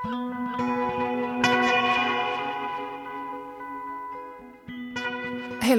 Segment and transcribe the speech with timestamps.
[0.00, 0.12] Heil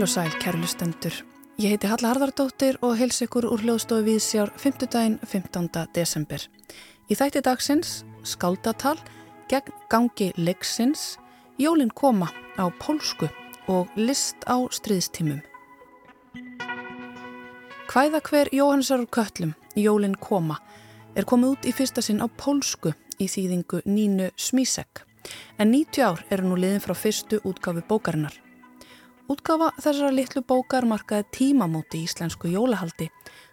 [0.02, 1.16] og sæl, kæru lustendur.
[1.58, 4.86] Ég heiti Halla Harðardóttir og heils ykkur úr hljóðstofu Víðsjár 5.
[4.94, 5.70] daginn 15.
[5.98, 6.46] desember.
[7.10, 9.00] Í þætti dagsins skáldatal
[9.50, 11.18] gegn gangi leiksins,
[11.58, 12.30] jólinn koma
[12.62, 13.26] á pólsku
[13.74, 15.42] og list á stríðstímum.
[17.90, 20.62] Hvæða hver Jóhannesar úr köllum, jólinn koma,
[21.18, 25.04] er komið út í fyrsta sinn á pólsku í þýðingu Nínu Smísek.
[25.62, 28.34] En 90 ár eru nú liðin frá fyrstu útgafu bókarinnar.
[29.32, 33.08] Útgafa þessara litlu bókar markaði tímamóti í íslensku jólahaldi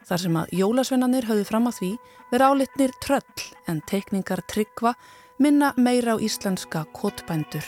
[0.08, 1.90] þar sem að jólasveinanir höfðu fram að því
[2.32, 4.94] verið álitnir tröll en teikningar tryggva
[5.38, 7.66] minna meira á íslenska kotbændur.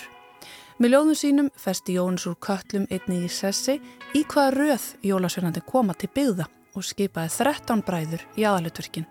[0.80, 3.76] Með ljóðum sínum festi Jóns úr köllum einni í sessi
[4.16, 9.06] í hvaða röð jólasveinandi koma til byggða og skipaði 13 bræður í aðalitverkin.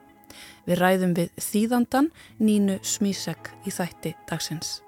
[0.65, 4.79] Við ræðum við þýðandan Nínu Smísek í þætti dagsins.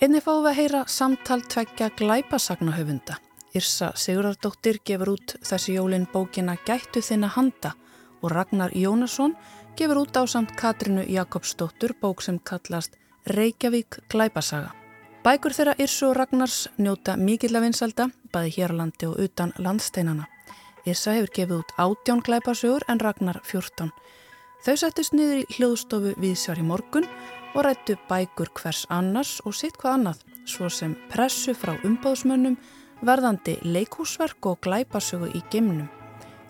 [0.00, 3.18] Einni fáum við að heyra samtal tveggja glæpasagnahöfunda.
[3.54, 7.74] Yrsa Sigurardóttir gefur út þessi jólin bókina Gættu þinna handa
[8.22, 9.34] og Ragnar Jónasson
[9.76, 14.70] gefur út á samt Katrinu Jakobsdóttur bók sem kallast Reykjavík glæpasaga.
[15.24, 19.52] Bækur þeirra Yrsu og Ragnars njóta mikill af vinsalda, bæði hér á landi og utan
[19.58, 20.24] landsteinana.
[20.88, 23.90] Yrsa hefur gefið út átján glæpasögur en Ragnar 14.
[24.60, 27.06] Þau settist niður í hljóðstofu við sér í morgun
[27.54, 32.58] og rættu bækur hvers annars og sitt hvað annað, svo sem pressu frá umbóðsmönnum,
[33.00, 35.88] verðandi leikúsverk og glæpasögu í gemnum,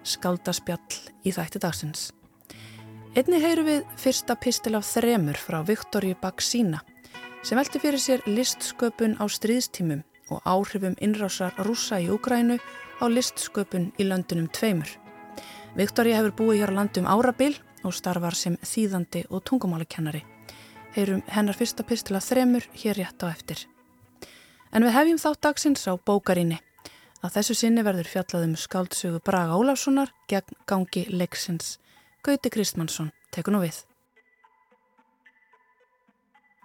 [0.03, 2.09] skáldaspjall í þætti dagsins.
[3.15, 6.83] Einni heyru við fyrsta pistil af þremur frá Viktoríu Baksína
[7.47, 10.03] sem velti fyrir sér listsköpun á stríðstímum
[10.35, 12.59] og áhrifum innrásar rúsa í Úgrænu
[12.99, 14.91] á listsköpun í löndunum tveimur.
[15.79, 20.25] Viktoríu hefur búið hér á landum árabil og starfar sem þýðandi og tungumálukennari
[20.95, 23.67] heyrum hennar fyrsta pistila þremur hér rétt á eftir.
[24.75, 26.59] En við hefjum þátt dagsins á bókarinni.
[27.21, 31.79] Að þessu sinni verður fjallaðum skáldsögu Braga Óláfssonar gegn gangi leiksins.
[32.25, 33.83] Gauti Kristmannsson tekur nú við.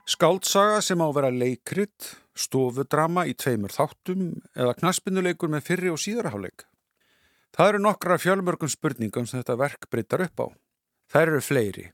[0.05, 5.99] Skáldsaga sem á að vera leikrit, stofudrama í tveimur þáttum eða knaspinnuleikur með fyrri og
[5.99, 6.67] síðarháleik.
[7.55, 10.47] Það eru nokkra fjölmörgum spurningum sem þetta verk breytar upp á.
[11.11, 11.85] Það eru fleiri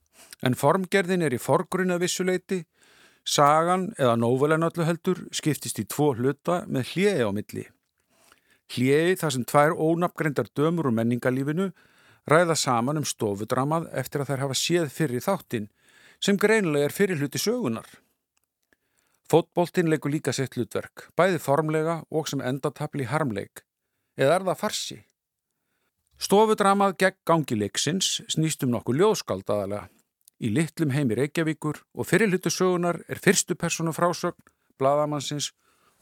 [0.41, 2.63] en formgerðin er í forgrunna vissuleiti,
[3.21, 7.65] sagan eða nóvulegn öllu heldur skiptist í tvo hluta með hljegi á milli.
[8.71, 11.69] Hljegi þar sem tvær ónapgrindar dömur úr menningalífinu
[12.29, 15.69] ræða saman um stofudramað eftir að þær hafa séð fyrir þáttinn
[16.21, 17.87] sem greinlega er fyrir hluti sögunar.
[19.31, 23.63] Fótboltinn leikur líka sitt hlutverk, bæði formlega og sem endatapli harmleik,
[24.19, 24.97] eða er það farsi?
[26.21, 29.87] Stofudramað gegn gangileiksins snýst um nokkuð ljóðskald aðalega
[30.37, 34.37] í litlum heimi Reykjavíkur og fyrirlutu sögunar er fyrstu personu frásögn,
[34.77, 35.49] bladamannsins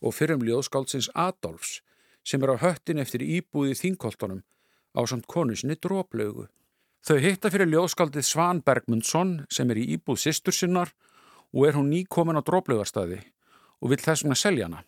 [0.03, 1.79] og fyrrum ljóðskáldsins Adolfs
[2.27, 4.43] sem er á höttin eftir íbúði þínkoltunum
[4.91, 6.49] á samt konusinni dróplaugu.
[6.99, 10.91] Þau hitta fyrir ljóðskáldið Svan Bergmundsson sem er í íbúð sýstur sinnar
[11.55, 13.23] og er hún nýkomin á dróplaugarstaði
[13.79, 14.83] og vill þessum að selja hana.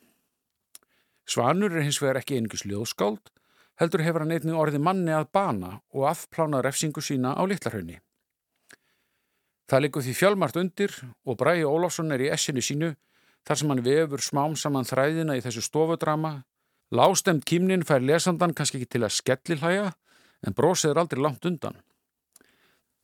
[1.24, 3.32] Svanur er hins vegar ekki einingis ljóðskáld,
[3.80, 8.00] heldur hefur hann einnig orði manni að bana og afplána refsingu sína á litlarhaunni.
[9.72, 12.92] Það likur því fjálmart undir og Bræði Ólafsson er í essinu sínu
[13.48, 16.42] þar sem hann vefur smám saman þræðina í þessu stofudrama.
[16.92, 19.86] Lástemt kýmnin fær lesandan kannski ekki til að skellilhæja
[20.44, 21.80] en brósið er aldrei langt undan.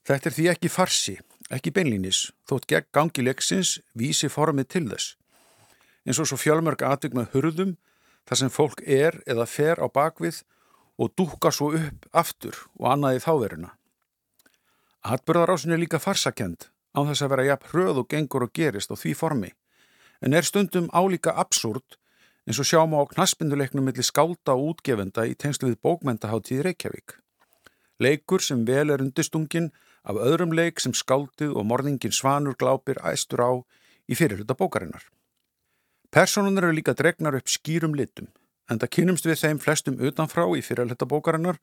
[0.08, 1.16] Þetta er því ekki farsi,
[1.52, 5.16] ekki beinlínis, þótt gegn gangi leiksins vísi formið til þess.
[6.08, 7.74] En svo svo fjálmörg atvik með hurðum
[8.28, 10.44] þar sem fólk er eða fer á bakvið
[10.98, 13.72] og dúka svo upp aftur og annaði þáveruna.
[15.06, 18.96] Atbyrðarásin er líka farsakend á þess að vera jafn hröð og gengur og gerist á
[18.98, 19.52] því formi
[20.22, 22.00] en er stundum álíka absúrt
[22.48, 27.18] eins og sjáum á knaspinduleiknum millir skálda og útgefenda í tengslu við bókmentaháttíð Reykjavík.
[28.00, 29.72] Leikur sem vel er undistungin
[30.08, 33.52] af öðrum leik sem skáldið og morningin svanur glápir æstur á
[34.08, 35.04] í fyrirluta bókarinnar.
[36.10, 38.32] Personunar eru líka dregnar upp skýrum litum
[38.70, 41.60] en það kynumst við þeim flestum utanfrá í fyrirluta bókarinnar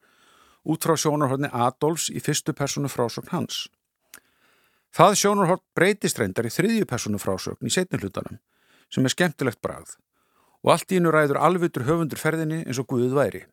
[0.65, 3.65] út frá sjónarhóttni Adolfs í fyrstu personu frásögn hans.
[4.95, 8.39] Það sjónarhótt breytist reyndar í þriðju personu frásögn í setni hlutanum
[8.89, 9.97] sem er skemmtilegt brað
[10.65, 13.43] og allt í hennu ræður alveitur höfundur ferðinni eins og Guðuð væri.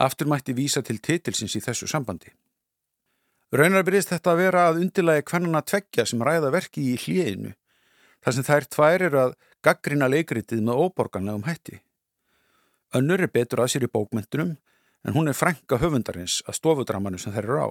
[0.00, 2.32] Aftur mætti vísa til titilsins í þessu sambandi.
[3.52, 7.52] Raunar byrjist þetta að vera að undirlægi hvernana tveggja sem ræða verki í hlíðinu
[8.24, 9.36] þar sem þær tvær eru að
[9.66, 11.80] gaggrina leikritið með óborganlegum hætti.
[12.96, 14.56] Önnur er betur að sér í bókmentunum
[15.06, 17.68] en hún er frænka höfundarins að stofudramanum sem þær eru á.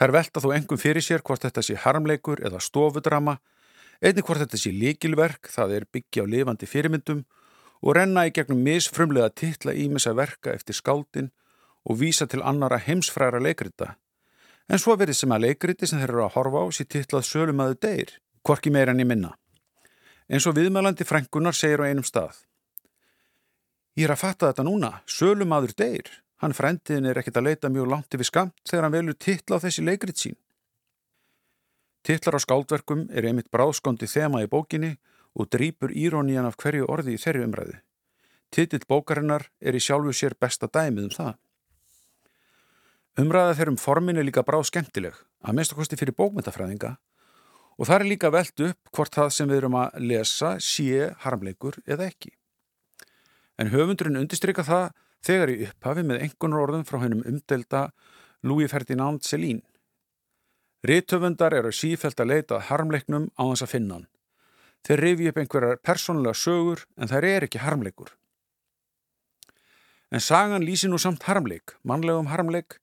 [0.00, 3.38] Þær velta þó engum fyrir sér hvort þetta sé harmleikur eða stofudrama
[4.02, 7.20] Einnig hvort þetta sé líkilverk, það er byggja á lifandi fyrirmyndum
[7.86, 11.30] og renna í gegnum misfrumlega titla ímessa verka eftir skáldin
[11.86, 13.94] og vísa til annara heimsfræra leikrita.
[14.66, 17.78] En svo verið sem að leikriti sem þeir eru að horfa á sér titlað Sölumæðu
[17.86, 18.10] deyr,
[18.42, 19.36] hvorki meira enn í minna.
[20.26, 22.42] En svo viðmælandi frængunar segir á einum stað.
[23.92, 26.06] Ég er að fatta þetta núna, Sölumæður deyr.
[26.40, 29.62] Hann frændiðin er ekkit að leita mjög langt yfir skamt þegar hann velur titla á
[29.62, 30.38] þessi leikrit sín.
[32.02, 34.96] Titlar á skáldverkum er einmitt bráðskondi þema í bókinni
[35.38, 37.78] og drýpur írónían af hverju orði í þeirri umræðu.
[38.52, 41.32] Titill bókarinnar er í sjálfu sér besta dæmið um það.
[43.22, 46.96] Umræða þeirrum formin er líka bráð skemmtileg, að mest okkosti fyrir bókmyndafræðinga
[47.76, 51.78] og það er líka veld upp hvort það sem við erum að lesa sé harmleikur
[51.86, 52.32] eða ekki.
[53.60, 54.86] En höfundurinn undistrykka það
[55.26, 57.90] þegar í upphafi með engunar orðum frá hennum umdelda
[58.42, 59.62] Louis Ferdinand Céline.
[60.82, 64.08] Rítöfundar eru sífælt að leita harmleiknum á þess að finna hann.
[64.82, 68.10] Þeir rifi upp einhverjar persónulega sögur en þær er ekki harmleikur.
[70.10, 72.80] En sagan lýsi nú samt harmleik, mannlegum harmleik,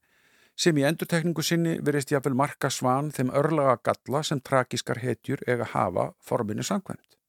[0.59, 5.67] sem í endurtekningu sinni verist jáfnvel marka svan þeim örlaga galla sem trakískar hetjur eiga
[5.73, 7.19] hafa forminu sangkvæmt.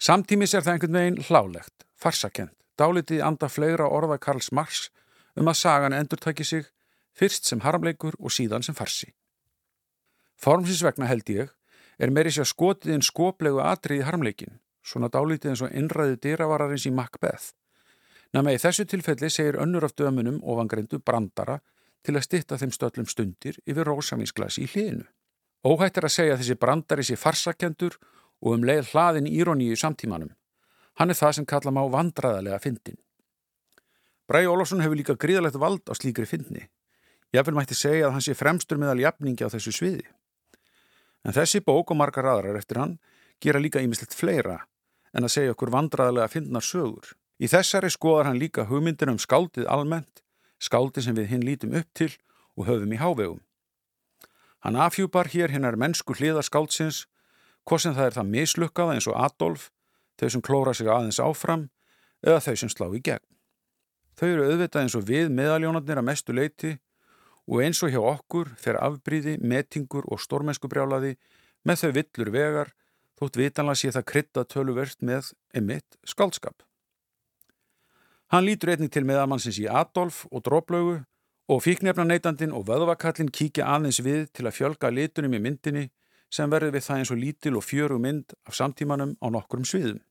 [0.00, 4.88] Samtímis er það einhvern veginn hlálegt, farsakent, dálitið anda fleira orða Karls Marx
[5.38, 6.66] um að sagan endurtæki sig
[7.18, 9.12] fyrst sem harmleikur og síðan sem farsi.
[10.38, 11.50] Formsins vegna held ég
[11.98, 16.86] er meiri sér skotið inn skoplegu atrið í harmleikin, svona dálítið eins og innræði dýravararins
[16.86, 17.52] í Macbeth.
[18.34, 21.58] Næma í þessu tilfelli segir önnur af dömunum ofangreindu brandara
[22.06, 25.06] til að stitta þeim stöllum stundir yfir rósamínsglasi í hliðinu.
[25.66, 27.96] Óhætt er að segja að þessi brandari sé farsakendur
[28.38, 30.30] og um leið hlaðin íroníu samtímanum.
[30.98, 32.98] Hann er það sem kalla má vandraðarlega fyndin.
[34.28, 36.66] Bræi Ólafsson hefur líka gríðalegt vald á slíkri fyndni.
[37.32, 40.06] Ég vil mætti segja að hann sé fremstur meðal jafningi á þessu sviði.
[41.24, 42.98] En þessi bók og margar aðrar eftir hann
[43.40, 44.64] gera líka ímislegt fleira
[45.14, 47.14] en að segja okkur vandraðarlega fyndnar sögur.
[47.38, 50.24] Í þessari skoðar hann líka hugmyndin um skáldið almennt,
[50.58, 52.10] skáldið sem við hinn lítum upp til
[52.58, 53.40] og höfum í hávegum.
[54.66, 57.04] Hann afhjúpar hér hinnar mennsku hliðar skáldsins,
[57.62, 59.68] hvort sem það er það mislukkaða eins og Adolf,
[60.18, 61.68] þau sem klóra sig aðeins áfram
[62.24, 63.24] eða þau sem slá í gegn.
[64.18, 66.74] Þau eru auðvitað eins og við meðaljónarnir að mestu leiti
[67.48, 71.14] og eins og hjá okkur fer afbríði, metingur og stórmennskubrjálaði
[71.64, 72.72] með þau villur vegar
[73.18, 76.62] þótt vitanlega sé það krytta töluvert með emitt skaldskap.
[78.28, 80.98] Hann lítur einnig til meðamannsins í Adolf og Dróplaugu
[81.48, 85.86] og fíknefna neytandin og vöðvakallin kíkja aðeins við til að fjölga litunum í myndinni
[86.28, 90.02] sem verður við það eins og lítil og fjöru mynd af samtímanum á nokkurum sviðum.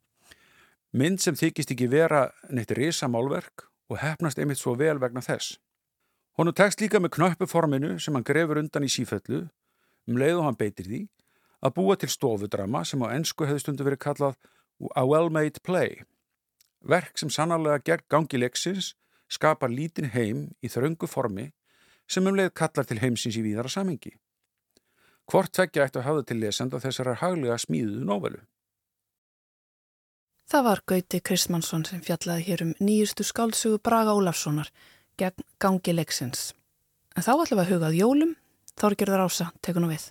[0.96, 5.58] Mynd sem þykist ekki vera neitt risa málverk og hefnast einmitt svo vel vegna þess.
[6.40, 9.48] Honu tekst líka með knöppuforminu sem hann grefur undan í síföllu,
[10.08, 11.02] um leið og hann beitir því,
[11.66, 14.38] að búa til stofudrama sem á ennsku hefði stundu verið kallað
[14.96, 16.04] a well-made play.
[16.86, 18.94] Verk sem sannarlega gegn gangi leiksins
[19.28, 21.50] skapar lítin heim í þröngu formi
[22.08, 24.14] sem um leið kallar til heimsins í víðara samengi.
[25.28, 28.40] Hvort tveggja ættu að hafa til lesenda þessar haglega smíðuðu nóvelu.
[30.48, 34.70] Það var Gauti Kristmannsson sem fjallaði hér um nýjustu skálsugu Braga Ólafssonar
[35.20, 36.54] gegn gangi leiksins.
[37.20, 38.32] En þá ætlum við að hugað jólum,
[38.80, 40.06] Þorgjörður Ása tekur nú við.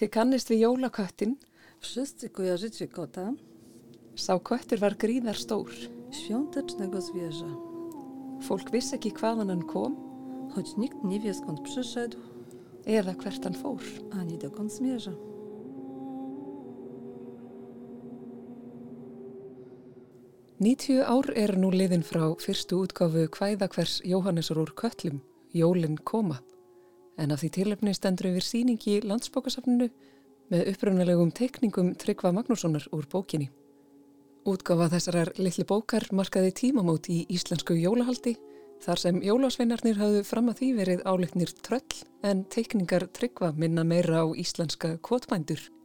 [0.00, 1.36] Þið kannist við jólaköttin.
[4.16, 5.76] Sá köttur var gríðar stór.
[8.48, 9.92] Fólk vissi ekki hvaðan hann kom.
[12.88, 13.84] Eða hvert hann fór.
[20.60, 21.00] Ani dokąd zmierza.
[21.00, 25.22] Nýtjú ár er nú liðin frá fyrstu útgáfu kvæðakvers Jóhannesur úr köllum,
[25.54, 26.40] Jólinn koma.
[27.16, 29.88] En af því tilöfni stendur yfir síningi landsbókasafninu
[30.50, 33.50] með upprunalegum tekningum Tryggva Magnússonar úr bókinni.
[34.44, 38.36] Útgáfa þessarar litli bókar markaði tímamót í íslensku jólahaldi
[38.84, 44.24] þar sem jólasveinarnir hafðu fram að því verið álitnir tröll en teikningar Tryggva minna meira
[44.24, 45.79] á íslenska kvotbændur.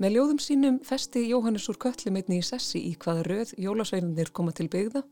[0.00, 4.54] Með ljóðum sínum festi Jóhannes úr köllum einni í sessi í hvaða röð jólasveinarnir koma
[4.56, 5.02] til byggða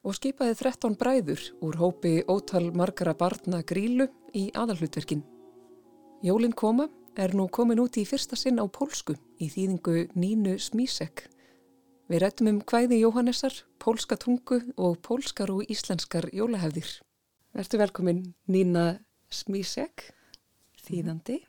[0.00, 5.20] og skipaði 13 bræður úr hópi ótal margara barna grílu í aðalhlutverkin.
[6.24, 6.86] Jólinn koma
[7.20, 11.26] er nú komin út í fyrsta sinn á pólsku í þýðingu Nínu Smísek.
[12.08, 16.88] Við rættum um hvæði Jóhannesar, pólska tungu og pólskar og íslenskar jólahefðir.
[17.52, 20.14] Vertu velkomin Nína Smísek,
[20.80, 21.42] þýðandi.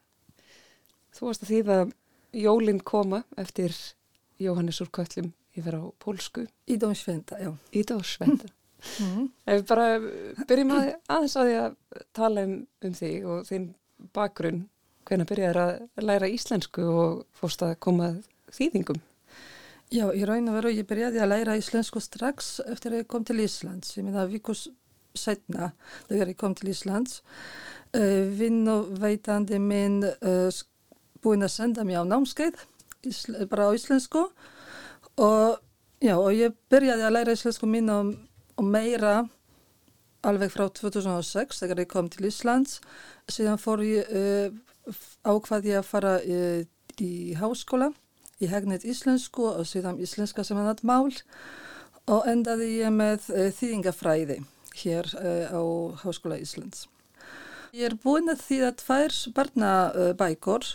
[1.15, 1.81] Þú varst að þýða
[2.33, 3.75] Jólinn koma eftir
[4.39, 6.47] Jóhannes úr köllum yfir á pólsku.
[6.67, 7.51] Idą święta, já.
[7.71, 8.47] Ídá Svenda.
[8.99, 9.29] Mm.
[9.45, 9.87] Ef við bara
[10.47, 11.73] byrjum að, aðeins á því að
[12.17, 13.67] tala um, um þig og þinn
[14.13, 14.63] bakgrunn.
[15.11, 15.63] hvernig byrjaði
[15.97, 18.11] að læra íslensku og fórst að koma
[18.53, 19.01] þýðingum?
[19.91, 23.25] Já, í raun og veru ég byrjaði að læra íslensku strax eftir að ég kom
[23.27, 23.97] til Íslands.
[23.97, 24.69] Ég minna vikus
[25.17, 25.73] setna
[26.07, 27.19] þegar ég kom til Íslands.
[27.91, 30.47] Uh, Vinnuveitandi minn uh,
[31.23, 32.65] búinn að senda mér á námskeið,
[33.51, 34.25] bara á íslensku.
[35.21, 35.61] Og,
[36.01, 38.13] já, og ég byrjaði að læra íslensku mín og,
[38.57, 39.15] og meira
[40.25, 42.79] alveg frá 2006 þegar ég kom til Íslands.
[43.31, 44.53] Síðan fór ég uh,
[45.25, 47.91] ákvaði að fara í háskóla
[48.41, 51.11] Ég hegnit íslensku og síðan íslenska sem annað mál
[52.09, 54.39] og endaði ég með uh, þýðingafræði
[54.81, 55.61] hér uh, á
[56.01, 56.87] Háskóla Íslands.
[57.71, 60.67] Ég er búin að þýða tvær barnabækur,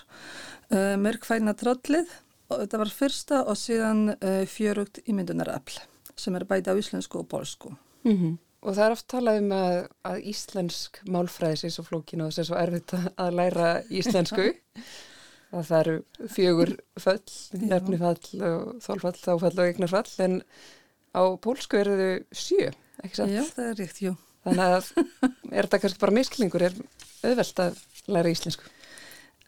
[0.72, 2.08] uh, Mörgfæna tröllið
[2.46, 4.12] þetta var fyrsta og síðan
[4.46, 5.80] fjörugt ímyndunarafl
[6.16, 7.72] sem er bæði á íslensku og polsku.
[8.06, 8.36] Mm -hmm.
[8.62, 12.36] Og það er oft talað um að, að íslensk málfræði sé svo flókin og það
[12.36, 14.54] sé svo erfitt að læra íslensku.
[15.54, 15.96] að það eru
[16.32, 20.42] fjögur föll, nefnifall og þólfall, þáfall og eignarfall en
[21.16, 22.70] á pólsku eru þau sjö,
[23.04, 23.34] ekki satt?
[23.34, 24.14] Já, það er ríkt, jú.
[24.46, 24.90] Þannig að
[25.50, 26.76] er þetta kannski bara misklingur, er
[27.26, 27.80] auðvelt að
[28.14, 28.70] læra íslensku?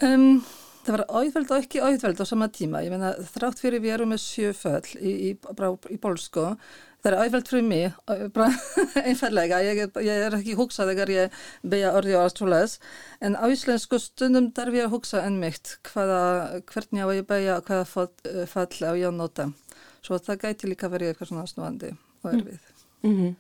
[0.03, 0.43] Um,
[0.83, 2.83] það var auðvelt og ekki auðvelt á sama tíma.
[2.83, 6.51] Ég meina þrátt fyrir við erum með sjö föll í, í, í, pólsku
[6.99, 7.99] það er auðvelt fyrir mig,
[8.35, 8.49] bara
[9.09, 12.77] einfallega, ég, ég er ekki hugsað þegar ég beja orði og allt svoleiðis,
[13.25, 17.87] en á íslensku stundum þarf ég að hugsa ennmygt hvernig á ég beja og hvaða
[18.51, 19.51] fall á ég að nota.
[20.03, 22.75] Svo það gæti líka verið eitthvað svona snúandi og erfið.
[23.07, 23.35] Mm -hmm.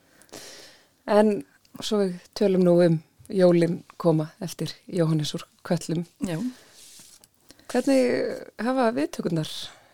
[1.08, 1.38] En
[1.80, 2.98] svo við tölum nú um
[3.32, 6.04] jólinn koma eftir Jóhannes úr Kvöllum.
[6.24, 6.36] Já.
[7.68, 8.04] Hvernig
[8.64, 9.50] hafa viðtökurnar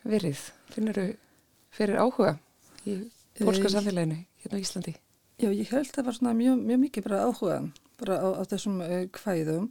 [0.07, 0.39] verið?
[0.71, 1.07] Finnur þú
[1.75, 2.37] fyrir áhuga
[2.87, 2.99] í
[3.39, 4.95] pólska samfélaginu hérna á Íslandi?
[5.39, 7.57] Já, ég held að það var svona mjög, mjög mikið bara áhuga
[7.99, 9.67] bara á, á þessum uh, kvæðum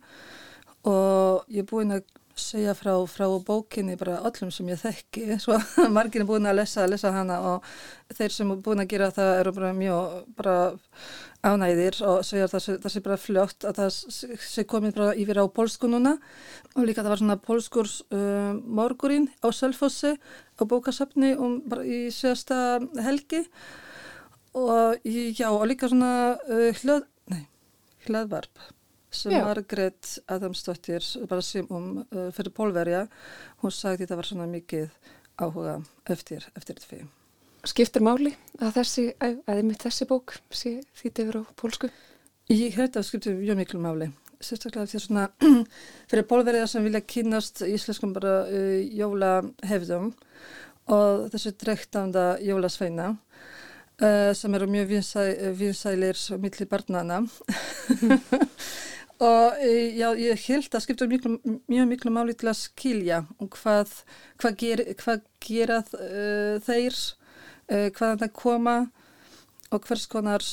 [0.85, 2.05] og ég er búin að
[2.41, 5.59] segja frá, frá bókinni bara öllum sem ég þekki, svo
[5.95, 7.69] margir er búin að lesa, lesa hana og
[8.15, 10.57] þeir sem er búin að gera það eru bara mjög bara
[11.45, 13.97] ánæðir og segja að það sé bara fljótt að það
[14.49, 16.17] sé komið bara yfir á pólsku núna.
[16.75, 22.81] Og líka það var svona pólskur uh, morgurinn á Sölfossi á bókasöfni um, í sérsta
[23.05, 23.45] helgi.
[24.57, 27.45] Og já og líka svona uh, hlöð, nei,
[28.09, 28.71] hlöðvarp
[29.17, 29.35] sem.
[29.45, 33.05] Margret Adamsdóttir bara sem um uh, fyrir pólverja
[33.63, 34.89] hún sagði þetta var svona mikið
[35.41, 35.79] áhuga
[36.11, 37.05] eftir, eftir því
[37.69, 41.91] skiptir máli að þessi, að einmitt þessi bók sé þýtti yfir á pólsku?
[42.53, 44.11] Ég held að skiptir mjög miklu máli
[44.45, 45.27] sérstaklega því að svona
[46.11, 50.11] fyrir pólverðar sem vilja kynast íslenskum bara uh, jólahefðum
[50.95, 55.23] og þessu drektanda jólasveina uh, sem eru mjög vinsæ,
[55.57, 57.23] vinsælir millir barnana
[59.25, 61.39] og uh, já, ég held að skiptur miklu,
[61.71, 63.93] mjög miklu máli til að skilja um hvað,
[64.43, 68.77] hvað, ger, hvað gera uh, þeir uh, hvaðan það koma
[69.73, 70.45] og hvers konar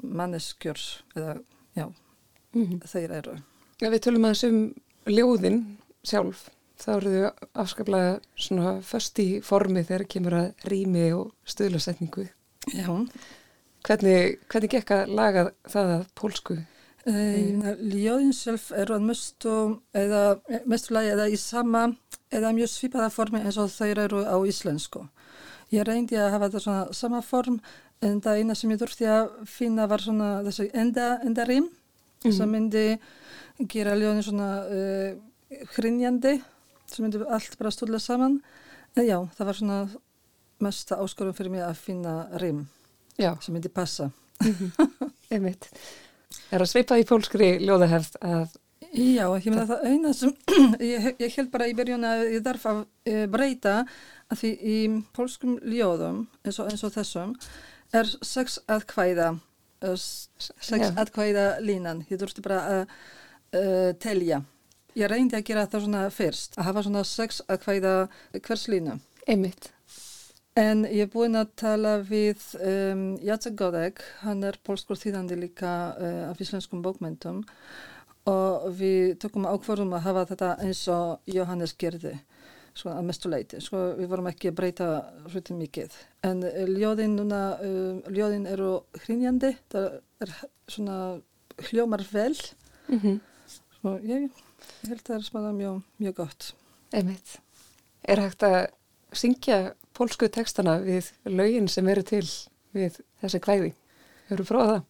[0.00, 0.80] manneskjur
[1.16, 1.40] eða,
[1.76, 1.86] já,
[2.54, 2.86] mm -hmm.
[2.86, 3.36] þeir eru.
[3.80, 4.74] Ja, við tölum aðeins um
[5.08, 5.60] ljóðin
[6.04, 6.50] sjálf.
[6.80, 12.28] þá eru þau afskaplega svona först í formi þegar kemur að rými og stöðlasetningu.
[12.72, 12.88] Já.
[13.84, 16.56] Hvernig, hvernig gekk að laga það að pólsku?
[17.08, 19.52] Uh, ljóðin sjálf eru að mestu
[19.96, 20.24] eða
[20.68, 21.86] mestu lagi eða í sama
[22.28, 25.06] eða mjög svipaða formi eins og þeir eru á íslensku.
[25.72, 27.56] Ég reyndi að hafa þetta svona sama form
[28.04, 31.70] en það eina sem ég þurfti að finna var svona þessi enda, endarím mm
[32.22, 32.36] -hmm.
[32.36, 32.98] sem myndi
[33.68, 35.16] gera ljóðin svona uh,
[35.76, 36.42] hrinjandi
[36.86, 38.42] sem myndi allt bara stúrlega saman.
[38.96, 39.88] En já, það var svona
[40.60, 42.28] mesta áskorum fyrir mig að finna
[43.18, 43.40] já.
[43.40, 44.10] sem myndi passa.
[45.30, 45.68] Einmitt.
[46.50, 48.58] Er að sveipa í pólskri ljóðahefð að
[48.90, 50.32] Já, ég meina það eina sem
[50.82, 53.74] ég, ég held bara í byrjun að ég þarf að e, breyta
[54.30, 54.78] að því í
[55.14, 57.36] pólskum ljóðum eins og, eins og þessum
[57.94, 59.36] er sex aðkvæða
[59.80, 60.96] sex yeah.
[61.00, 62.04] aðkvæða línan.
[62.10, 62.80] Ég þurfti bara að
[63.56, 64.42] uh, telja.
[64.98, 67.94] Ég reyndi að gera það svona fyrst að hafa svona sex aðkvæða
[68.42, 68.98] hvers línu.
[69.30, 69.70] Einmitt
[70.58, 74.02] en ég er búin að tala við um, Jacek Godek.
[74.24, 77.44] Hann er pólskur þýðandi líka uh, af íslenskum bókmyndum
[78.30, 82.18] og við tökum ákvarðum að hafa þetta eins og Jóhannes gerði
[82.76, 84.88] sko að mestu leiti, sko við vorum ekki að breyta
[85.32, 88.70] hluti mikið, en eh, ljóðin núna, uh, ljóðin eru
[89.02, 89.88] hrinjandi, það
[90.22, 90.34] er
[90.70, 90.96] svona
[91.70, 92.36] hljómar vel.
[92.88, 93.20] Mm -hmm.
[93.80, 94.30] svo ég,
[94.82, 96.54] ég held að það er smáða mjög, mjög gott.
[96.92, 97.40] Einmitt.
[98.02, 98.66] Er hægt að
[99.12, 102.24] syngja pólsku tekstana við lögin sem eru til
[102.76, 103.74] við þessi kvæði?
[104.30, 104.86] Hefur þú prófað það?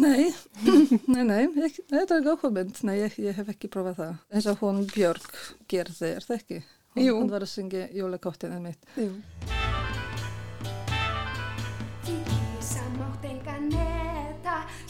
[0.00, 0.32] Nei,
[1.12, 4.14] nei, nei, ég, þetta er góð hugmynd, nei, ég, ég hef ekki prófað það.
[4.32, 6.62] Eins og hún Björg gerði, er það ekki?
[6.94, 7.18] Hún, Jú.
[7.20, 8.88] hún var að syngja jólakóttinu mitt.
[8.96, 9.12] Jú.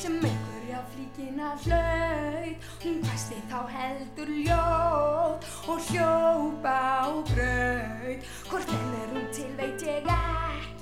[0.04, 8.96] Sem einhverja flíkina hlaut Hún hvæsti þá heldur ljóð og hljópa á braut Hvort enn
[9.00, 9.13] er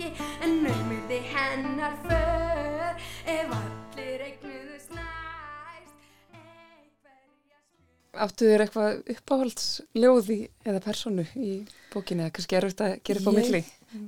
[0.03, 5.93] ekki en naumuði hennar för Ef allir eignuðust næst
[6.35, 7.61] einhverja
[8.27, 11.53] Áttu þér eitthvað uppáhaldsljóði eða personu í
[11.95, 13.63] bókinni eða kannski er þetta að gera upp á milli?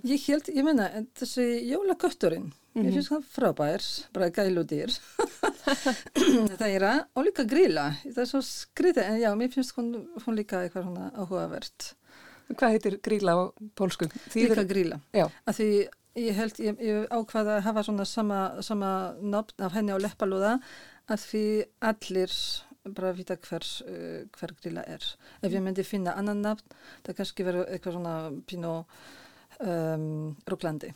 [0.09, 2.87] Ég held, ég meina, en þessi jólakötturinn, Mhm.
[2.89, 3.83] ég finnst hann frábær,
[4.13, 4.91] bara gæludýr.
[6.59, 9.93] það er að, og líka grilla, það er svo skrítið, en já, mér finnst hún,
[10.25, 11.93] hún líka eitthvað áhugavert.
[12.53, 13.41] Hvað heitir gríla á
[13.75, 14.09] pólsku?
[14.35, 15.01] Líka grilla.
[15.17, 15.69] Já, Af því
[16.15, 20.59] ég held, ég, ég ákvaða að hafa svona sama, sama nafn af henni á leppalúða
[21.11, 22.33] af því allir
[22.85, 25.05] bara vita hver, uh, hver grilla er.
[25.43, 28.75] Ef ég myndi finna annan nafn, það kannski verður eitthvað svona pínu
[29.65, 30.93] um, ruglandi.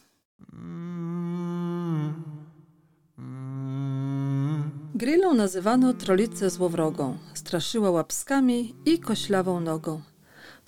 [4.98, 10.02] Grillą nazywano trolicę złowrogą, straszyła łapskami i koślawą nogą.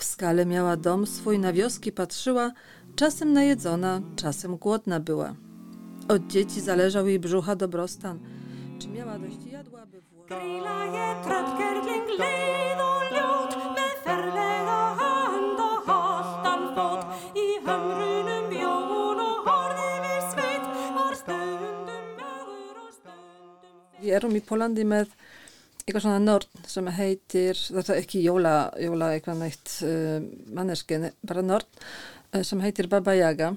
[0.00, 2.52] W skale miała dom swój, na wioski patrzyła,
[2.96, 5.34] czasem najedzona, czasem głodna była.
[6.08, 8.18] Od dzieci zależał jej brzucha dobrostan.
[8.78, 10.30] Czy miała dość jadła, by włożyć...
[10.30, 12.00] Grýla ég tröllgerling
[25.90, 30.20] eitthvað svona nörd sem heitir, þetta er ekki jóla, jóla eitthvað neitt uh,
[30.54, 33.50] manneskin, bara nörd uh, sem heitir Baba Yaga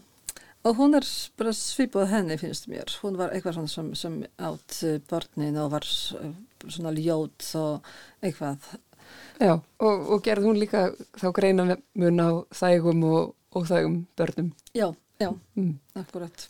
[0.64, 1.06] og hún er
[1.40, 2.92] bara svipað henni finnst mér.
[3.04, 5.88] Hún var eitthvað svona sem, sem átt uh, börnin og var
[6.18, 8.72] uh, svona ljót og eitthvað.
[9.40, 9.54] já.
[9.60, 10.88] Og, og gerði hún líka
[11.20, 14.52] þá greina mun á þægum og, og þægum börnum.
[14.74, 15.34] Já, já.
[15.56, 15.78] Mm.
[16.00, 16.48] Akkurat.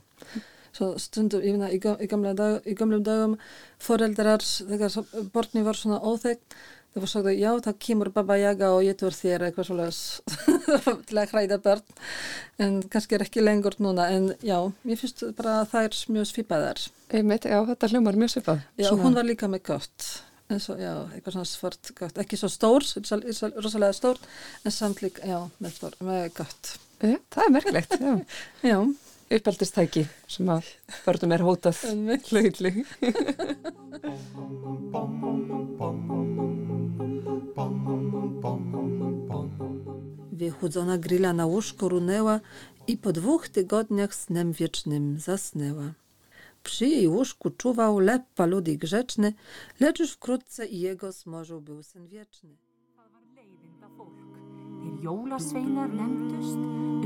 [0.74, 3.36] Svo stundum, ég finna, í, í, dag, í gamlum dagum
[3.84, 4.96] foreldrar, þegar
[5.36, 6.56] börni var svona óþekk,
[6.94, 10.02] það var sagt að já, það kemur Baba Yaga og ég tur þér eitthvað svoleiðis
[11.10, 11.96] til að hræða börn,
[12.66, 16.30] en kannski er ekki lengur núna, en já, mér finnst bara að það er mjög
[16.32, 16.84] svipaðar.
[17.14, 18.62] Einmitt, já, þetta hljómar mjög svipað.
[18.82, 20.10] Já, Svona- hún var líka með gott,
[20.50, 22.90] en svo, já, eitthvað svona svart gott, ekki svo stór,
[23.62, 24.22] rosalega stór,
[24.66, 26.76] en samt líka, já, með, með gott.
[27.04, 28.14] Já, það er merkilegt, já.
[28.74, 28.78] Já,
[29.34, 30.68] Uppeldistæki sem að
[31.08, 31.80] börnum er hótað
[32.30, 32.84] hlutli.
[40.38, 42.40] Wychudzona grilla na łóżko runęła
[42.88, 45.94] i po dwóch tygodniach snem wiecznym zasnęła.
[46.64, 49.34] Przy jej łóżku czuwał lep paludy grzeczny,
[49.80, 52.58] lecz już wkrótce i jego zmorzył był sen wieczny.
[54.84, 56.58] Þeir jólasveinar nefndust,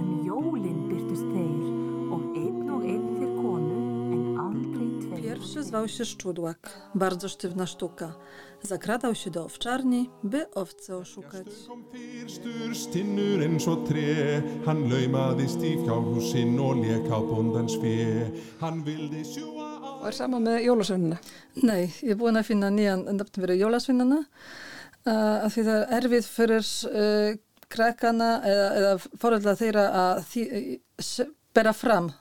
[0.01, 3.79] um jólin byrtust þeir og einn og einn þeir konu,
[4.15, 5.21] en aldrei tveir.
[5.23, 8.13] Pierwszy zwał się Szczudłak, bardzo sztywna sztuka.
[8.61, 11.47] Zakradał się do owczarni, by owce oszukać.
[11.67, 18.31] kom fyrstur stinnur eins og tre Hann laumaðist í fjárhúsin og lék á bóndans fé
[18.61, 21.17] Hann vildi sjúa á Og er sama með jólasveinina.
[21.63, 25.97] Nei, ég er búin að finna nýjan nöfn fyrir jólasvinnana uh, af því það er
[26.01, 27.37] erfið fyrir uh,
[27.69, 28.91] krakkana eða, eða
[29.21, 32.11] foreldra þeirra að því, uh, s- bera fram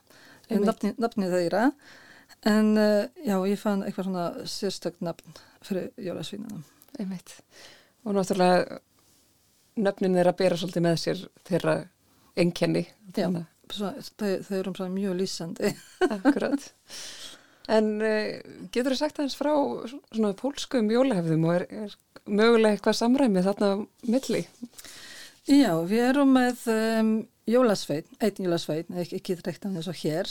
[0.49, 0.67] Einmitt.
[0.67, 1.69] nöfni, nöfni þeirra
[2.47, 6.63] en uh, já, ég fann eitthvað svona sérstökt nöfn fyrir jólasvinnana.
[7.01, 7.39] Einmitt.
[8.07, 8.81] Og náttúrulega
[9.83, 11.77] nöfnin þeirra bera svolítið með sér þeirra
[12.39, 12.87] enkenni.
[13.17, 13.29] Já,
[13.73, 14.29] þau,
[14.61, 15.73] eru svona mjög lýsandi.
[16.17, 16.69] Akkurat.
[17.73, 18.37] En uh,
[18.71, 19.53] getur þú sagt aðeins frá
[19.91, 21.97] svona pólskum jólahefðum og er, er
[22.27, 23.73] mögulega eitthvað samræmi þarna
[24.07, 24.45] milli?
[25.47, 27.11] Já, við erum með um,
[27.47, 30.31] jólasveit, einn jólasveit, ekki, ekki dreikt hann eins og hér,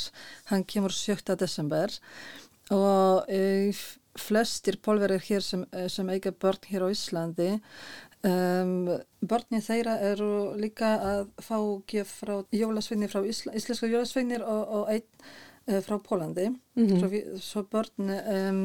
[0.51, 1.35] hann kemur 7.
[1.39, 1.93] desember
[2.73, 3.71] og e,
[4.19, 7.49] flestir pólverir hér sem, eh, sem eiga börn hér á Íslandi,
[8.23, 8.87] um,
[9.21, 14.93] börnin þeirra eru líka að fá gef frá jólasveinir frá Ísla, íslenska jólasveinir og, og
[14.93, 15.05] einn
[15.67, 18.63] uh, frá Pólandi, svo, við, svo börn um,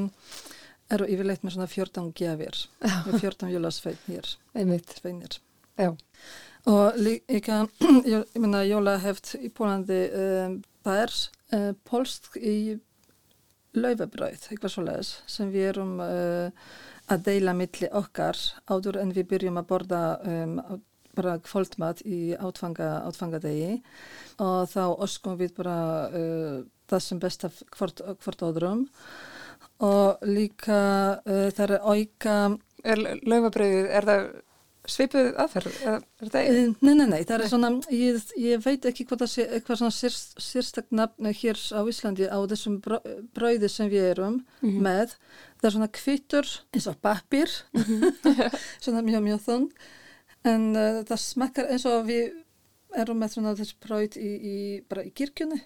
[0.91, 2.63] eru yfirleitt með svona 14 gefir,
[3.09, 4.97] með 14 jólasveit hér, Einmitt.
[5.03, 5.41] sveinir.
[5.79, 5.95] Já.
[6.69, 7.65] Og líka,
[8.05, 11.13] ég ég meina, jólaheft í Pólandi, um, er
[11.57, 12.77] uh, polsk í
[13.77, 16.53] laufabrauð, eitthvað svoleiðis, sem við erum uh,
[17.11, 20.61] að deila milli okkar áður en við byrjum að borða um,
[21.17, 23.81] bara kvöldmat í átfanga, átfangadegi.
[24.45, 25.79] Og þá oskum við bara
[26.13, 28.89] uh, það sem best af hvort, hvort öðrum.
[29.81, 30.81] Og líka
[31.25, 32.35] það er auka
[32.81, 34.29] Er laufabröðið, er það
[34.89, 35.75] svipuð aðferð?
[35.85, 39.31] Er, er Uh, Nei, nei, nei, það er svona, ég, ég veit ekki hvað það
[39.33, 44.39] sé, eitthvað svona sér, sérstak nafn hér á Íslandi á þessum brauði sem við erum
[44.63, 45.17] með.
[45.61, 47.53] Það er svona kvittur eins og pappir,
[48.85, 49.67] svona mjög, mjög þunn.
[50.49, 52.31] En uh, það smakkar eins og við
[52.97, 54.55] erum með svona þessi brauð í, í,
[54.89, 55.61] bara í kirkjunni.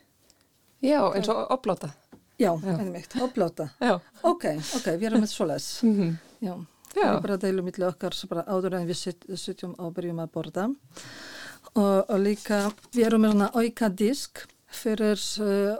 [0.85, 1.93] Já, eins og opláta.
[2.41, 3.69] Já, einmitt, opláta.
[3.79, 3.95] Já.
[4.27, 5.69] Ok, ok, við erum með svoleiðs.
[5.87, 6.17] Mhm.
[6.45, 6.55] Já,
[6.97, 7.09] Já.
[7.15, 8.15] við bara deilum milli okkar
[8.47, 9.01] áður en við
[9.41, 10.69] sitjum og byrjum að borða
[11.75, 12.61] og, og líka
[12.95, 15.77] við erum með svona auka disk fyrir uh,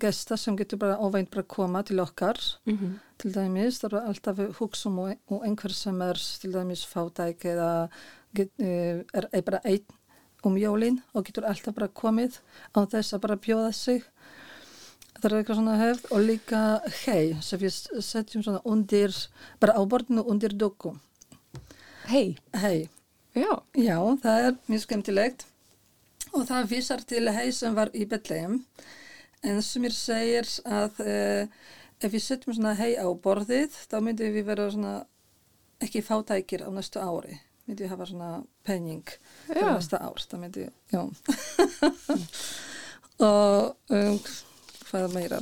[0.00, 2.98] gesta sem getur bara óvænt bara koma til okkar Mhm.
[3.20, 7.88] til dæmis, það er alltaf hugsa um einhver sem er til dæmis fátæk eða
[8.34, 9.84] get, uh, er, bara einn
[10.44, 12.38] um jólin og getur alltaf bara komið
[12.74, 14.02] á þess að bara bjóða sig
[15.20, 16.64] það er eitthvað svona hefð og líka
[17.04, 19.14] hei sem við setjum svona undir
[19.60, 20.96] bara á borðinu undir dökku
[22.10, 22.88] Hei, hei,
[23.38, 23.52] já.
[23.78, 25.44] já það er mjög skemmtilegt.
[26.34, 28.56] Og það vísar til hei sem var í Betlehem.
[29.46, 31.44] En sem mér segir að uh,
[32.02, 34.96] ef við setjum svona hei á borðið þá myndum við vera svona
[35.86, 37.38] ekki fátækir á næstu ári.
[37.68, 38.32] Myndum við hafa svona
[38.66, 39.06] penning
[39.46, 39.68] Já.
[39.70, 40.18] næsta ár.
[40.26, 41.02] Það myndi, já.
[43.30, 44.18] Og um,
[44.90, 45.40] hvað meira.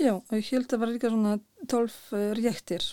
[0.00, 1.36] Já, og ég held að vera líka svona
[1.70, 2.86] tólf uh, réttir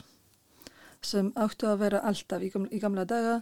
[1.08, 3.38] sem áttu að vera alltaf í gamla, í gamla daga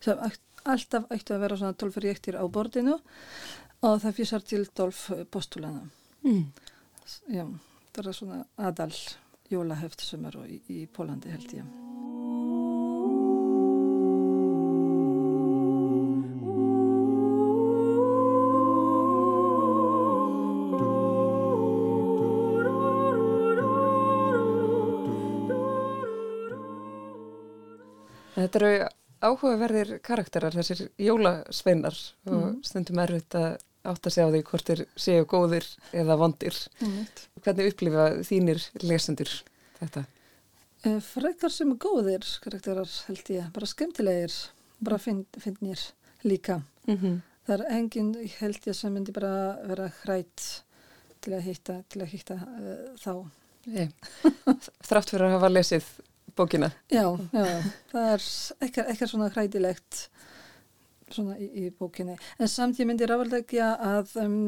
[0.00, 0.20] sem
[0.64, 2.96] alltaf áttu að vera svona tólf réttir á borðinu
[3.80, 5.88] og það físar til tólf postulana.
[6.24, 6.52] Mm.
[7.32, 7.46] já,
[7.96, 8.92] það er svona aðal
[9.50, 11.89] jólahöft sem eru í, í Pólandi held ég
[28.40, 28.72] Þetta eru
[29.20, 31.96] áhugaverðir karakterar, þessir jólasveinar
[32.30, 33.58] og stundum erfitt að
[33.90, 36.56] átta sig á því hvort þeir séu góðir eða vondir.
[36.80, 37.26] Einmitt.
[37.44, 39.32] Hvernig upplifa þínir lesendur
[39.80, 40.04] þetta?
[40.84, 44.36] Eh, Frekar sem góðir karakterar held ég, bara skemmtilegir,
[44.80, 45.80] bara finn, finnir
[46.24, 46.62] líka.
[46.86, 47.20] Mm -hmm.
[47.46, 50.62] Það er enginn, held ég, sem myndi bara vera hrætt
[51.20, 53.28] til að hitta uh, þá.
[54.88, 55.84] Þrátt fyrir að hafa lesið
[56.40, 56.72] bókina.
[56.92, 57.46] Já, já,
[57.92, 58.26] það er
[58.66, 60.02] ekkert svona hrætilegt
[61.10, 62.16] svona í, í bókinni.
[62.38, 64.40] En samt ég myndi ráðleggja að um,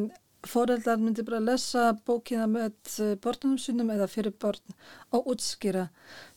[0.46, 4.76] foreldrar myndi bara lesa bókina með uh, börnum sínum eða fyrir börn
[5.14, 5.88] og útskýra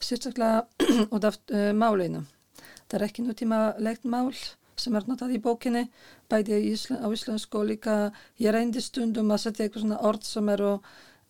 [0.04, 0.66] sérstaklega
[1.16, 2.26] út af uh, málinu.
[2.86, 4.32] Það er ekki nútíma legt mál
[4.76, 5.86] sem er notað í bókinni,
[6.30, 6.58] bæði
[7.00, 7.94] á íslensku og líka
[8.44, 10.74] ég reyndi stundum að setja eitthvað svona orð sem eru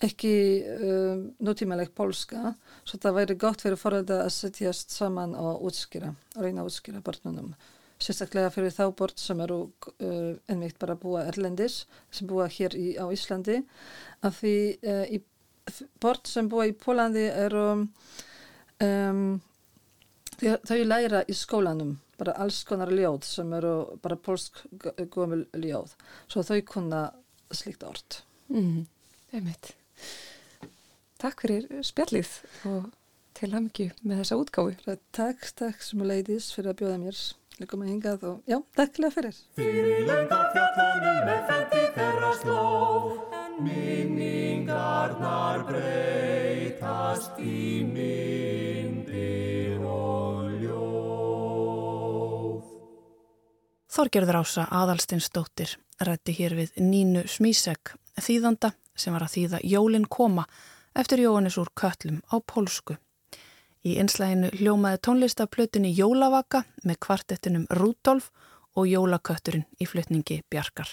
[0.03, 0.33] ekki
[0.81, 2.53] um, nútímalegt pólska,
[2.83, 7.53] svo það væri gott fyrir foreldra að setjast saman og útskýra, reyna að útskýra börnunum.
[7.95, 12.95] Sérstaklega fyrir þá börn sem eru uh, ennveikt bara búa erlendis, sem búa hér í,
[12.99, 13.61] á Íslandi,
[14.19, 15.21] af því uh, í,
[16.03, 17.63] börn sem búa í Pólandi eru
[18.83, 19.21] um,
[20.43, 24.61] þau, læra í skólanum bara alls konar ljóð sem eru bara pólsk
[25.11, 25.95] gömul ljóð,
[26.31, 27.01] svo þau kunna
[27.55, 28.21] slíkt orð.
[28.51, 28.85] Mm.
[29.35, 29.73] Einmitt.
[31.15, 32.27] Takk fyrir spjallið
[32.67, 32.89] og
[33.35, 34.73] til hamingju með þessa útgáfu.
[34.83, 37.17] Bara Takk, takk sem að leiðis fyrir að bjóða mér
[37.55, 39.35] líka með hingað og já, takklega fyrir.
[39.55, 43.13] Fyrir lönga fjallanum með fendi þeirra slóð
[43.63, 51.95] Minningarnar breytast í myndir og ljóð
[53.95, 60.43] Þorgerður Ása Aðalstinsdóttir rætti hér við Nínu Smísek, þýðanda sem var að þýða Jólin koma
[60.95, 62.97] eftir Jóhannes úr köllum á pólsku.
[63.85, 68.31] Í einslæginu hljómaði tónlistaflutinni Jólavaka með kvartettinum Rúdolf
[68.75, 70.89] og Jólakötturinn í flutningi Bjarkar.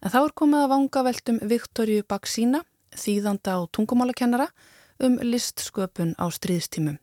[0.00, 2.62] En þá er komið að vanga veltum Viktorju Baksína,
[2.96, 4.48] þýðanda og tungumálakennara,
[5.00, 6.98] um listsköpun á stríðstímum.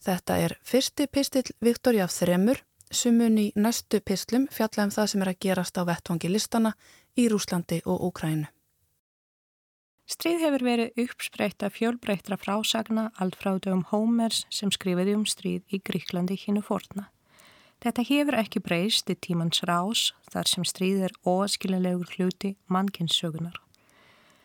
[0.00, 5.10] Þetta er fyrsti pistill Viktorju af þremur sem mun í næstu pislum fjalla um það
[5.12, 6.72] sem er að gerast á vettvangi listana
[7.14, 8.48] í Rúslandi og Úkrænu.
[10.10, 15.62] Stríð hefur verið uppspreytt af fjölbreyttra frásagna allt frá dögum Hómers sem skrifiði um stríð
[15.70, 17.04] í Gríklandi hínu forna.
[17.80, 23.54] Þetta hefur ekki breyst í tímans rás þar sem stríð er óaskililegur hluti mannkynnssögunar.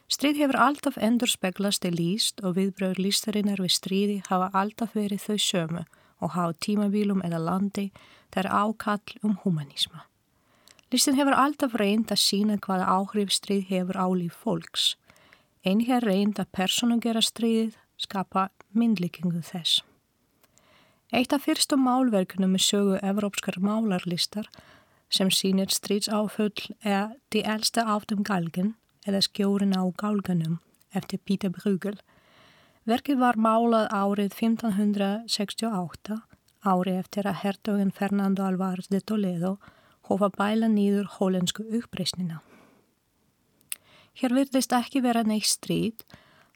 [0.06, 5.24] Stríð hefur alltaf endur speglast í líst og viðbröður lístarinnar við stríði hafa alltaf verið
[5.24, 5.82] þau sömu
[6.22, 7.88] og hafa tímavílum eða landi
[8.36, 10.06] þær ákall um humanisma.
[10.94, 14.94] Listin hefur alltaf reynd að sína hvaða áhrif stríð hefur á líf fólks.
[15.66, 19.80] Einn hér reynd að persónu gera stríðið skapa myndlíkingu þess.
[21.10, 24.46] Eitt af fyrstum málverkunum með sögu evrópskar málarlistar
[25.10, 28.76] sem sínir stríðsáfull er De elste af dem galgen
[29.10, 30.60] eða Skjórin á galganum
[30.94, 31.98] eftir Pítur Brugel.
[32.86, 36.20] Verkið var málað árið 1568,
[36.62, 39.58] árið eftir að hertogin Fernando Alvarez de Toledo
[40.10, 42.44] hófa bæla nýður hólensku uppreysnina.
[44.16, 46.04] Hér virðist ekki vera neitt stríð,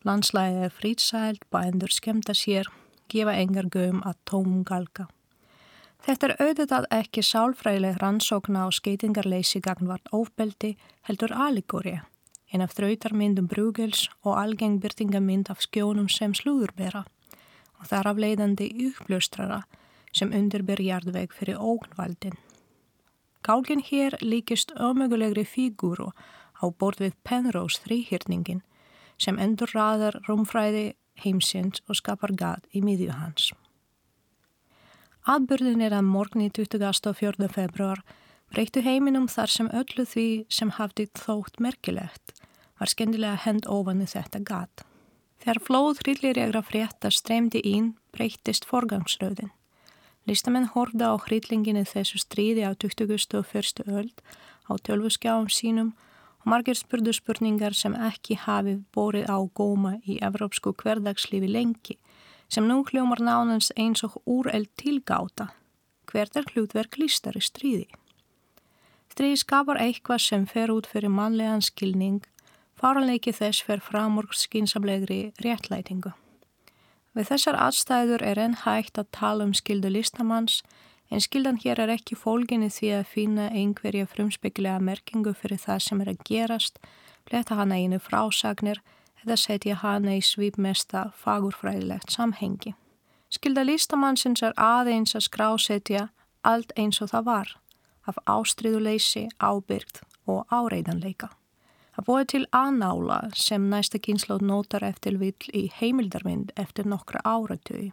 [0.08, 2.69] landslæðið er frýtsælt, bændur skemta sér,
[3.12, 5.10] gefa engar gögum að tómum galga.
[6.00, 10.78] Þetta er auðvitað ekki sálfræðileg rannsókna á skeitingarleysi gagnvart ofbeldi
[11.10, 12.06] heldur aligória,
[12.54, 18.72] en af þrautarmyndum brúgels og algeng byrtingamind af skjónum sem slúðurbera og þar af leiðandi
[18.88, 19.65] uppljóstrara
[20.15, 22.39] sem undirbyr jarðveg fyrir ógnvaldin.
[23.43, 26.13] Gálgin hér líkist ömugulegri fígúru
[26.60, 28.62] á borð við Penrose þrýhyrningin
[29.19, 30.93] sem endur raðar rúmfræði
[31.24, 33.52] heimsins og skapar gat í miðju hans.
[35.28, 37.50] Atbyrðin er að morgni 24.
[37.52, 38.04] februar
[38.54, 42.34] breyttu heiminum þar sem öllu því sem hafði þótt merkilegt
[42.80, 44.84] var skendilega hend ofan í þetta gat.
[45.39, 49.52] Þegar flóð hrylliregra frétta streymdi ín breytist forgangsröðin.
[50.28, 53.84] Listamenn horfða á hryllinginu þessu stríði á 21.
[53.88, 54.24] öld
[54.67, 55.93] á tölvuskjáum sínum
[56.39, 61.97] og margir spurðu spurningar sem ekki hafi bórið á góma í evrópsku hverdagslífi lengi
[62.49, 65.52] sem nú hljómar nánans eins og úreld tilgáta.
[66.10, 67.86] Hvert er hlutverk listar í stríði?
[69.13, 72.23] Stríði skapar eitthvað sem fer út fyrir mannlegan skilning,
[72.80, 76.15] faranleiki þess fer fram úr skinsamlegri réttlætingu.
[77.13, 80.62] Við þessar aðstæður er enn hægt að tala um skildu listamanns
[81.10, 86.02] en skildan hér er ekki fólginni því að finna einhverja frumspekilega merkingu fyrir það sem
[86.04, 86.78] er að gerast,
[87.28, 88.82] fletta hana einu frásagnir
[89.24, 92.76] eða setja hana í svipmesta fagurfræðilegt samhengi.
[93.30, 96.08] Skilda listamannsins er aðeins að skrásetja
[96.41, 97.52] allt eins og það var,
[98.10, 101.30] af ástriðuleysi, ábyrgt og áreidanleika.
[101.95, 107.91] Það búið til aðnála sem næsta kynnslóð nótar eftir vill í heimildarmynd eftir nokkra áratöyu.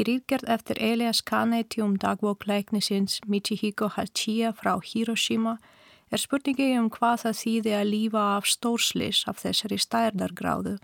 [0.00, 5.58] Í ríðgerð eftir Elias Canetti um dagbókleiknisins Michihiko Hachiya frá Hiroshima
[6.08, 10.78] er spurningi um hvað það þýði að lífa af stórslis af þessari stærdargráðu,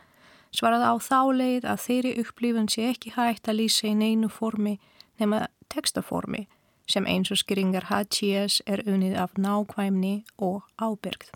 [0.53, 4.77] svarað á þá leið að þeirri upplifun sé ekki hægt að lýsa í neinu formi
[5.17, 6.45] nema textaformi
[6.85, 11.33] sem eins og skringar Hachiyas er unnið af nákvæmni og ábyrgð.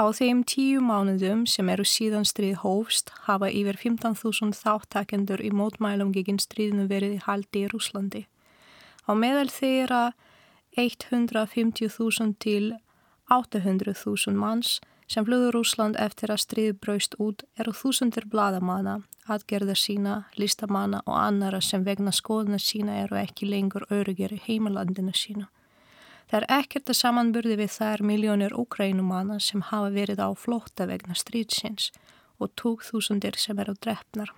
[0.00, 6.14] Á þeim tíu mánuðum sem eru síðan stríð hófst hafa yfir 15.000 þáttakendur í mótmælum
[6.14, 8.22] gegin stríðinu verið í haldi í Rúslandi.
[9.04, 10.14] Á meðal þeirra
[10.80, 12.78] 150.000 til
[13.28, 20.16] 800.000 manns sem flöður Úsland eftir að stríð braust út eru þúsundir bladamanna, atgerðar sína,
[20.40, 25.50] listamanna og annara sem vegna skoðuna sína eru ekki lengur örugir í heimalandinu sína.
[26.30, 31.16] Það er ekkert að samanburði við þær miljónir ukrænumanna sem hafa verið á flótta vegna
[31.18, 31.88] stríðsins
[32.38, 34.30] og tók þúsundir sem eru drefnar.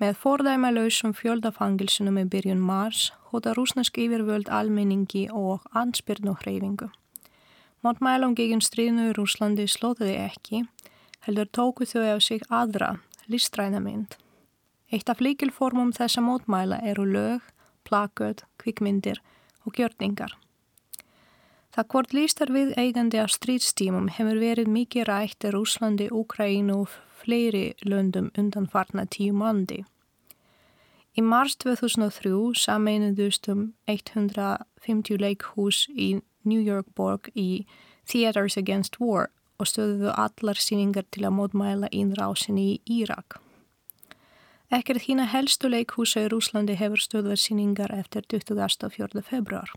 [0.00, 6.88] Með fordæma lausum fjöldafangilsunum í byrjun mars hóta rúsneski yfirvöld almenningi og ansbyrnu hreyfingu.
[7.84, 10.64] Mótmælum gegin stríðnu í Rúslandi slótaði ekki,
[11.28, 12.94] heldur tóku þau á sig aðra,
[13.28, 14.16] listræna mynd.
[14.88, 17.44] Eitt af líkilformum þessa mótmæla eru lög,
[17.84, 19.20] plaköð, kvikmyndir
[19.68, 20.40] og gjörningar.
[21.70, 26.94] Það hvort lístar við eigandi af stríðstímum hefur verið mikið rætt í Rúslandi, Úkrænu og
[27.20, 29.84] fleiri löndum undanfarna tíu mandi.
[31.14, 37.66] Í mars 2003 sameinuðust um 150 leikhús í New York borg í
[38.08, 39.28] Theaters Against War
[39.60, 43.38] og stöðuðu allar síningar til að mótmæla innrásinni í Írak.
[44.70, 49.22] Ekkert hína helstu leikhúsa í Rúslandi hefur stöðuð síningar eftir 24.
[49.26, 49.70] februar.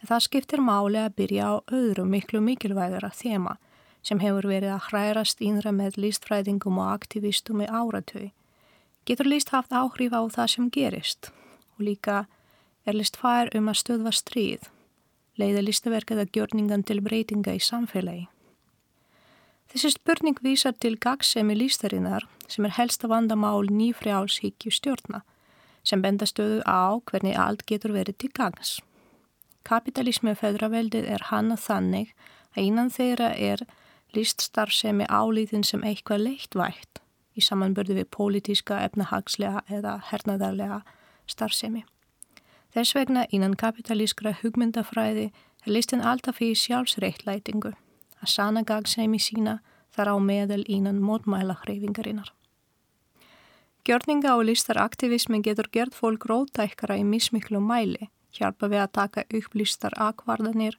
[0.00, 3.58] Það skiptir máli að byrja á öðru miklu mikilvægara þema
[4.02, 8.30] sem hefur verið að hrærast innra með listfræðingum og aktivistum í áratöy.
[9.04, 11.30] Getur list haft áhrif á það sem gerist
[11.76, 12.24] og líka
[12.88, 14.68] er list fær um að stöðva stríð,
[15.36, 18.28] leiða listaverkið að gjörningan til breytinga í samfélagi.
[19.70, 25.22] Þessi spurning vísar til gagsemi listarinnar sem er helsta vandamál nýfrjálshyggju stjórna
[25.84, 28.80] sem benda stöðu á hvernig allt getur verið til gangs.
[29.68, 32.14] Kapitalismi feðraveldið er hana þannig
[32.56, 33.64] að innan þeirra er
[34.16, 37.02] liststarfsemi álítinn sem eitthvað leittvægt
[37.38, 40.80] í samanbörðu við pólitíska, efnahagslega eða hernaðarlega
[41.30, 41.84] starfsemi.
[42.74, 47.72] Þess vegna innan kapitalískra hugmyndafræði er listin alltaf fyrir sjálfsreittlætingu
[48.20, 49.58] að sana gagsemi sína
[49.94, 52.30] þar á meðal innan mótmæla hreyfingarinnar.
[53.86, 59.54] Gjörninga og listaraktivismi getur gert fólk rótækara í mismiklu mæli, hjálpa við að taka upp
[59.54, 60.76] listar akvardanir,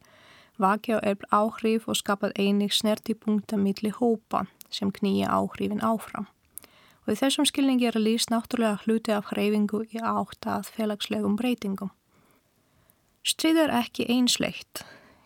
[0.62, 6.28] vakja og efl áhrif og skapað einig snertipunkta milli hópa sem knýja áhrifin áfram.
[7.08, 11.36] Og í þessum skilningi er að lýst náttúrulega hluti af hreyfingu í átt að félagslegum
[11.40, 11.92] breytingum.
[13.26, 14.84] Stríð er ekki einsleitt,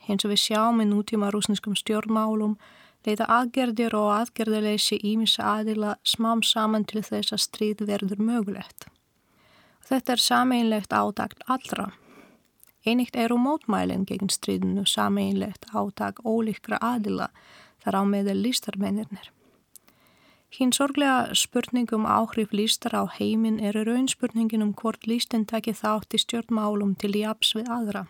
[0.08, 2.58] eins og við sjáum í nútíma rúsneskum stjórnmálum,
[3.06, 8.88] leita aðgerðir og aðgerðileysi ímins aðila smám saman til þess að stríð verður mögulegt.
[9.86, 11.92] Þetta er sameinlegt ádagt allra.
[12.86, 17.32] Einíkt eru mótmælinn gegn stríðinu sameinlegt ádag ólíkra aðila
[17.82, 19.32] þar á meðal lístarmennirnir.
[20.54, 26.21] Hinn sorglega spurningum áhrif lístar á heiminn eru raunspurningin um hvort lístinn takir þátt í
[26.21, 28.04] stjórnmálum til japs við aðra.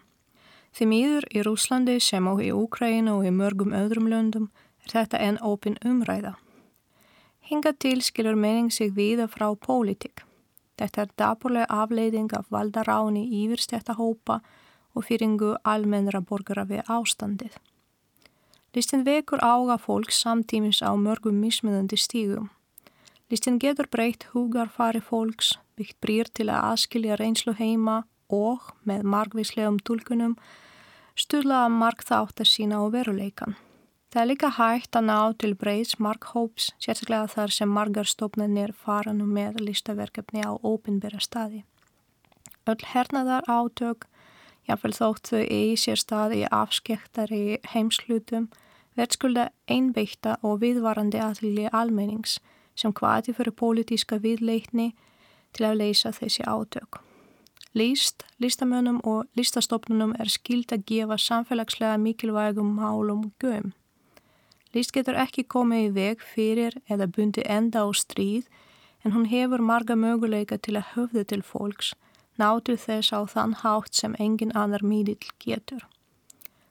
[0.76, 4.50] Því mýður í Rúslandi sem á í Úkræna og í mörgum öðrum löndum
[4.84, 6.36] er þetta enn ópin umræða.
[7.48, 10.26] Hinga til skilur mening sig viða frá pólitík.
[10.76, 14.42] Þetta er dapurlega afleiðing af valdaráni yfirst þetta hópa
[14.96, 17.58] og fyringu almennra borgara við ástandið.
[18.76, 22.50] Listin vekur ága fólk samtímis á mörgum mismunandi stígum.
[23.30, 29.80] Listin getur breytt hugarfari fólks, byggt brýr til að aðskilja reynslu heima og, með margvíslegum
[29.80, 30.36] tólkunum,
[31.16, 33.56] stuðla að sína á veruleikan.
[34.16, 39.12] Það er líka hægt að ná til breyðs marghóps, sérstaklega þar sem margar stofnarnir fara
[39.12, 41.66] nú með listaverkefni á ópinnbæra staði.
[42.64, 44.08] Öll hernaðar átök,
[44.70, 48.50] jáfnveil þótt þau eigi sér staði í afskektari heimslutum,
[48.98, 52.40] verðskulda einbeikta og viðvarandi aðlili almennings
[52.76, 54.94] sem hvaði fyrir pólitíska viðleitni
[55.56, 57.00] til að leysa þessi átök.
[57.76, 63.74] List, listamönnum og listastofnunum er skild að gefa samfélagslega mikilvægum málum göm.
[64.76, 68.48] List getur ekki komið í veg fyrir eða bundi enda á stríð
[69.04, 71.94] en hún hefur marga möguleika til að höfðu til fólks
[72.42, 75.86] nátur þess á þann hátt sem engin annar mídill getur.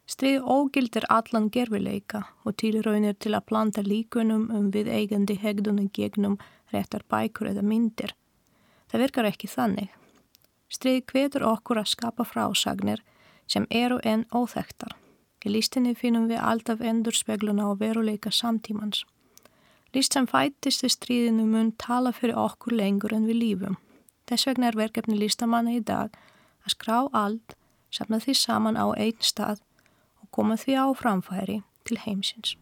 [0.07, 6.37] Stríð ógildir allan gerfileika og tilraunir til að planta líkunum um við eigandi hegdunum gegnum
[6.73, 8.13] réttar bækur eða myndir.
[8.93, 9.89] Það virkar ekki þannig.
[10.69, 13.01] Stríð hvetur okkur að skapa frásagnir
[13.49, 14.93] sem eru enn óþektar.
[15.45, 19.05] Í lístinni finnum við alltaf endur spegluna og veruleika samtímans.
[19.95, 23.77] Líst sem fættist í stríðinu mun tala fyrir okkur lengur en við lífum.
[24.31, 26.15] Þess vegna er verkefni lístamanna í dag
[26.65, 27.57] að skrá allt,
[27.93, 29.61] safna því saman á einn stað
[30.23, 32.57] og koma því á framfæri til heimsins.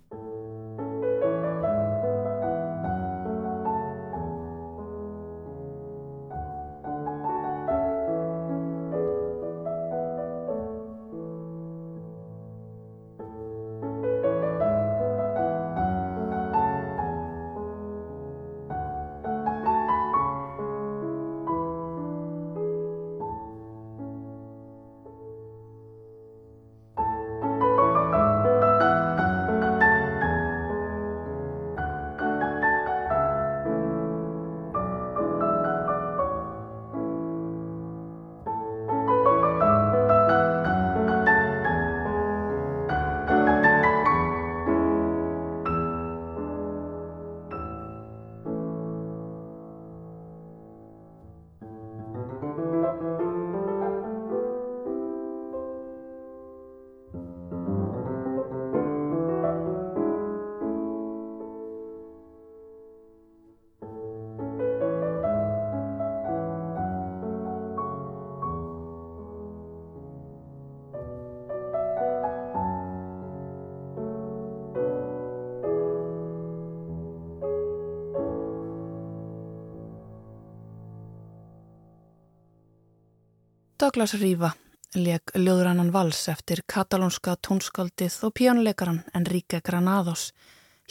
[83.83, 84.53] Douglas Riva
[84.95, 90.29] leik ljóðrannan vals eftir katalónska tónskaldið og pjónuleikaran Enrique Granados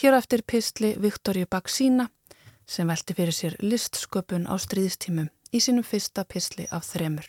[0.02, 2.10] hér eftir pistli Viktoríu Baksína
[2.68, 7.24] sem velti fyrir sér listsköpun á stríðstímum í sínum fyrsta pistli af þremur.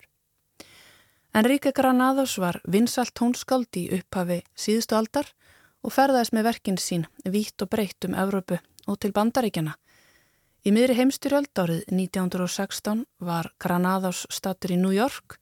[1.31, 5.31] Enrique Granados var vinsalt tónskald í upphafi síðustu aldar
[5.79, 9.77] og ferðaðist með verkin sín vítt og breytt um Evrópu og til bandaríkjana.
[10.67, 15.39] Í miðri heimstyrjöld árið 1916 var Granados statur í New York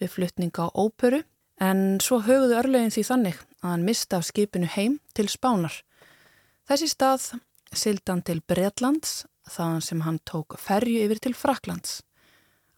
[0.00, 1.22] við flutning á óperu
[1.60, 5.74] en svo höfðu örlegin því þannig að hann mista af skipinu heim til Spánar.
[6.68, 7.26] Þessi stað
[7.76, 12.00] sildan til Breitlands þaðan sem hann tók ferju yfir til Fraklands.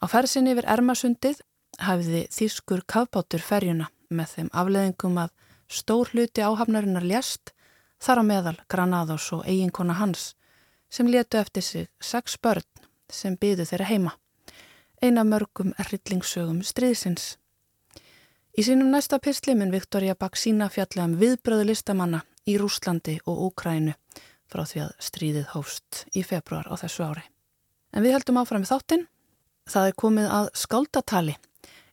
[0.02, 1.42] Á fersin yfir Ermasundið
[1.80, 5.34] hafiði þýskur kafbátur ferjuna með þeim afleðingum að
[5.72, 7.54] stór hluti áhafnarinnar ljast
[8.02, 10.32] þar á meðal Granados og eiginkona hans
[10.92, 12.66] sem letu eftir sig sex börn
[13.12, 14.12] sem byðu þeirra heima.
[15.03, 17.32] Eina mörgum errittlingssögum stríðsins.
[18.55, 23.96] Í sínum næsta pistli mun Viktoria Baksína fjalla um viðbröðu listamanna í Rúslandi og Úkrænu
[24.53, 27.26] frá því að stríðið hófst í februar á þessu ári.
[27.90, 29.05] En við heldum áfram við þáttinn.
[29.66, 31.38] Það er komið að skáldatali.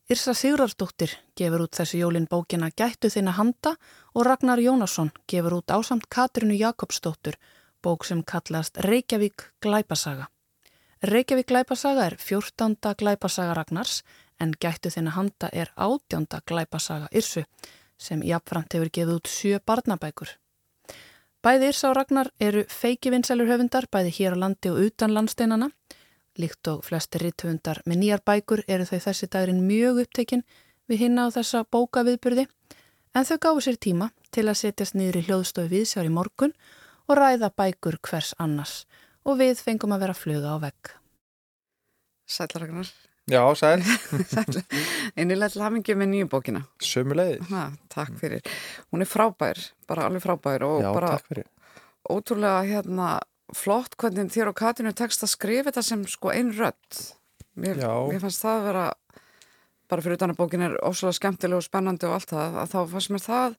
[0.10, 3.74] Yrsa Sigurardóttir gefur út þessu jólin bókina Gættu þinna handa
[4.14, 7.42] og Ragnar Jónasson gefur út ásamt Katrinu Jakobsdóttur
[7.82, 10.30] bók sem kallast Reykjavík Glæpasaga.
[11.04, 12.76] Reykjavík Glæpasaga er 14.
[12.98, 14.02] Glæpasaga Ragnars
[14.42, 16.28] en Gættu þinna handa er 18.
[16.46, 17.46] Glæpasaga Yrsu
[17.98, 20.34] sem jafnframt hefur gefið út sjö barnabækur.
[21.40, 25.72] Bæði Yrsa og Ragnar eru feiki vinsælur höfundar bæði hér á landi og utan landsteinana
[26.36, 30.44] Líkt og flesti ritthundar með nýjar bækur eru þau þessi dagrin mjög upptekinn
[30.92, 32.50] við hinna á þessa bókaviðburði
[33.16, 36.58] en þau gáðu sér tíma til að setjast niður í hljóðstofi viðsjár í morgun
[37.08, 38.84] og ræða bækur hvers annars
[39.30, 40.92] og við fengum að vera fluga á vegg.
[42.30, 42.90] Sætlaragnar.
[43.30, 43.84] Já, sæl.
[44.34, 44.64] sæl.
[45.14, 46.64] Einnilega til hafingi með nýju bókina.
[46.82, 47.44] Sömulegði.
[47.94, 48.58] Takk fyrir.
[48.90, 51.18] Hún er frábær, bara alveg frábær og Já, bara
[52.10, 53.20] ótrúlega hérna
[53.56, 57.00] flott hvernig þér og Katinu tekst að skrifa þetta sem sko einn rött
[57.60, 58.86] mér, mér fannst það að vera
[59.90, 62.80] bara fyrir utan að bókin er ósala skemmtileg og spennandi og allt það, að þá
[62.94, 63.58] fannst mér það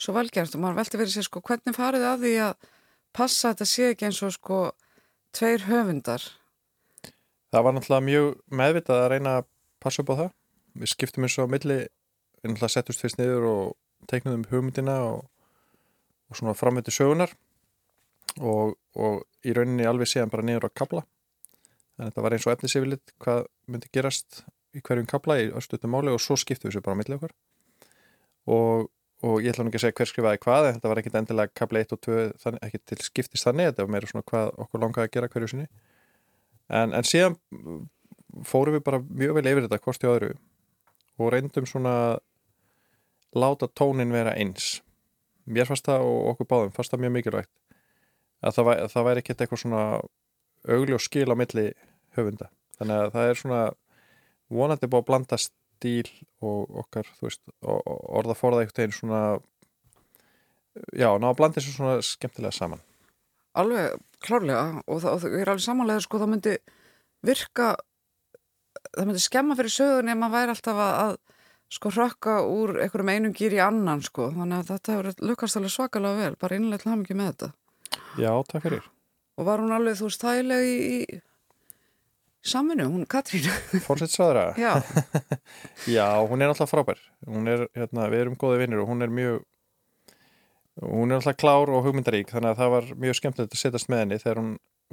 [0.00, 2.70] svo velgerst og maður veldi verið sér sko hvernig farið að því að
[3.16, 4.60] passa þetta sé ekki eins og sko
[5.36, 6.24] tveir höfundar.
[7.52, 8.28] Það var náttúrulega mjög
[8.60, 9.48] meðvitað að reyna að
[9.84, 10.30] passa upp á það.
[10.76, 13.64] Við skiptum eins og á milli við náttúrulega settust fyrst niður og
[14.10, 15.26] teiknum um hugmyndina og,
[16.30, 17.32] og svona framviti sögunar
[18.40, 21.06] og, og í rauninni alveg séðan bara niður á kabla
[21.96, 24.42] þannig að þetta var eins og efnisifilitt hvað myndi gerast
[24.76, 27.34] í hverjum kabla í östutum máli og svo skiptum við sér bara á millið okkar.
[28.52, 28.88] Og,
[29.24, 31.82] og ég ætla nú ekki að segja hver skrifaði hvað þetta var ekkit endilega kabla
[31.84, 35.08] 1 og 2 þannig, ekki til skiptist þannig, þetta var meira svona hvað okkur langaði
[35.08, 35.68] að gera hverju sinni.
[36.68, 37.38] En, en síðan
[38.44, 40.32] fórum við bara mjög vel yfir þetta hvort í öðru
[41.16, 41.94] og reyndum svona
[43.36, 44.80] láta tónin vera eins.
[45.46, 47.52] Mér fannst það og okkur báðum fannst það mjög mikilvægt
[48.44, 49.82] að það, væ, það væri ekkert eitthvað svona
[50.66, 51.66] augli og skil á milli
[52.18, 52.50] höfunda.
[52.76, 53.60] Þannig að það er svona
[54.52, 55.38] vonandi búið að blanda
[55.76, 56.08] stíl
[56.44, 59.20] og okkar, veist, orða forða eitthvað einn svona
[60.96, 62.82] já, ná að blanda þessu svona skemmtilega saman
[63.56, 66.56] Alveg klárlega og það, og er alveg samanlega sko það myndi
[67.24, 67.70] virka
[68.90, 73.12] það myndi skemma fyrir sögun ef maður væri alltaf að, að sko rökka úr einhverjum
[73.14, 76.84] einum gýr í annan sko þannig að þetta hefur lukast alveg svakalega vel bara innlega
[76.84, 77.54] til ham ekki með þetta
[78.16, 78.84] Já, takk fyrir.
[79.36, 81.20] Og var hún alveg, þú þægileg í, í
[82.48, 83.48] saminu, hún Katrín?
[83.86, 84.46] Fórsetsraðra?
[84.60, 84.78] Já.
[85.96, 87.00] Já, hún er alltaf frábær.
[87.26, 89.44] Hún er, hérna, við erum góði vinnir og hún er mjög,
[90.82, 94.04] hún er alltaf klár og hugmyndarík, þannig að það var mjög skemmtilegt að setjast með
[94.04, 94.52] henni þegar hún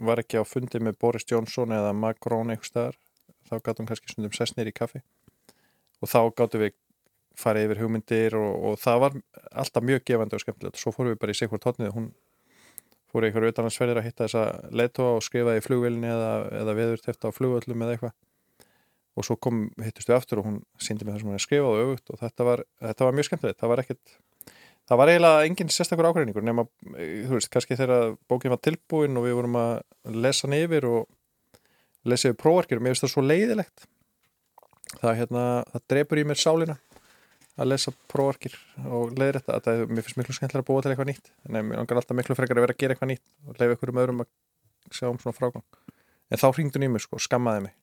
[0.09, 3.01] var ekki á fundi með Boris Johnson eða Macron eitthvað staðar.
[3.49, 5.03] Þá gátt hún kannski stundum sessnir í kaffi
[6.03, 6.75] og þá gáttu við
[7.39, 9.15] farið yfir hugmyndir og, og það var
[9.63, 12.09] alltaf mjög gefandi og skemmtilegt og svo fórum við bara í sig hvort hodnið hún
[13.13, 14.43] fór einhverju auðvitaðnarsferðir að hitta þessa
[14.73, 16.31] leittóa og skrifaði í flugvillinni eða,
[16.63, 18.15] eða veður tefta á flugvöllum eða eitthvað.
[19.13, 21.69] Og svo kom, hittust við aftur og hún síndi mig það sem hún er skrifað
[21.69, 24.15] og auðvut og þetta var, þetta var mjög skemmtilegt, það var ekkert
[24.89, 29.27] það var eiginlega engin sérstakur ákveðningur nema, þú veist, kannski þegar bókin var tilbúin og
[29.27, 31.05] við vorum að lesa hann yfir og
[32.09, 33.85] lesa yfir próverkir og mér finnst það svo leiðilegt.
[34.97, 36.77] Það, hérna, það drefur í mér sálina
[37.59, 38.55] að lesa prófarkir
[38.87, 41.31] og leiðir þetta að það, mér finnst miklu skemmtilega að búa til eitthvað nýtt.
[41.45, 43.93] En mér langar alltaf miklu frekar að vera að gera eitthvað nýtt og leiði ykkur
[43.93, 44.31] um öðrum að
[44.89, 45.65] sjá um svona frágang.
[46.33, 47.77] En þá hringdu nýmur sko, skammaði mig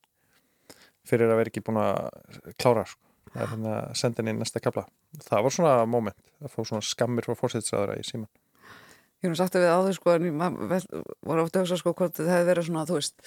[1.06, 3.00] fyrir að vera ekki búin að klára sko,
[3.32, 4.86] það er hérna að senda inn í næsta kapla,
[5.24, 8.30] það var svona moment að fá svona skammir frá fórsættisraðara í síman
[9.20, 10.36] Ég hef sagt að við áður sko, en ég
[11.28, 13.26] var ofta að hugsa sko hvort það hefði verið svona, þú veist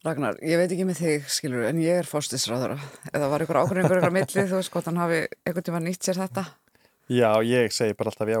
[0.00, 2.78] Ragnar, ég veit ekki með þig, skilur, en ég er fóstisræðara.
[3.12, 6.06] Eða var ykkur ákveðingur ykkur að milli, þú veist, hvort hann hafi einhvern tíma nýtt
[6.06, 6.44] sér þetta?
[7.12, 8.40] Já, ég segi bara alltaf já.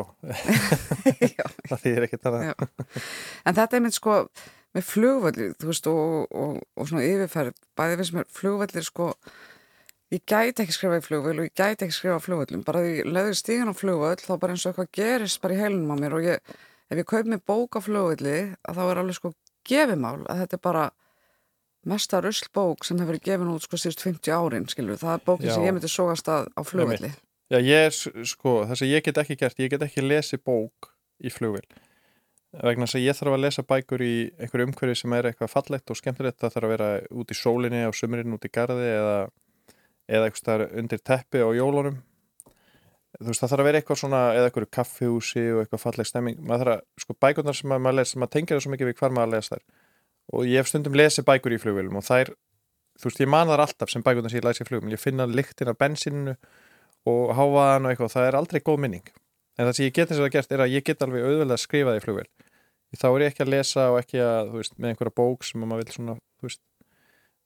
[1.36, 1.44] já.
[1.68, 2.64] Það þýðir ekki það.
[3.44, 4.14] En þetta er mynd sko
[4.72, 9.10] með flugvöldir, þú veist, og, og, og svona yfirferð, bæðið við sem er flugvöldir, sko,
[10.16, 12.64] ég gæti ekki skrifa í flugvöld og ég gæti ekki skrifa á flugvöldum.
[12.64, 15.92] Bara því löður stígan á flugvöld, þá bara eins og eitthvað gerist bara í heilunum
[15.92, 16.40] á mér og ég,
[16.88, 17.28] ef ég kaup
[21.88, 25.48] mesta ruslbók sem hefur verið gefin út sko síðust 50 árin, skilur, það er bókin
[25.48, 25.54] Já.
[25.54, 27.12] sem ég myndi sógast að á flugvelli.
[27.50, 27.94] Já, ég er,
[28.28, 30.92] sko, þess að ég get ekki gert, ég get ekki lesið bók
[31.24, 31.64] í flugvel
[32.50, 35.90] vegna þess að ég þarf að lesa bækur í einhverju umhverju sem er eitthvað fallegt
[35.92, 36.88] og skemmtilegt, það þarf að vera
[37.22, 39.18] út í sólinni á sumurinn, út í gardi eða,
[40.10, 42.00] eða eitthvað undir teppi á jólunum.
[43.20, 46.42] Þú veist, það þarf að vera eitthvað svona, eða eitthvað kaffihúsi og eitthvað falleg stemming,
[46.42, 49.14] maður þarf að, sko, bækurnar sem maður les, maður tengir það svo mikið við hvar
[49.14, 49.64] maður les þær
[50.32, 52.32] og ég hef stundum lesið bækur í flugvélum og þær,
[53.00, 55.26] þú veist, ég man þar alltaf sem bækurna sem ég læsi í flugvélum, ég finna
[55.28, 56.36] lyktin af bensininu
[57.10, 59.12] og hávaðan og eitthvað, það er aldrei góð minning.
[59.58, 61.62] En það sem ég get og það gert er að ég get alveg auðvelda að
[61.64, 62.28] skrifa það í flugvél.
[63.00, 65.62] Þá er ég ekki að lesa og ekki að, þú veist, með einhverja bók sem
[65.62, 66.62] maður vil svona, þú veist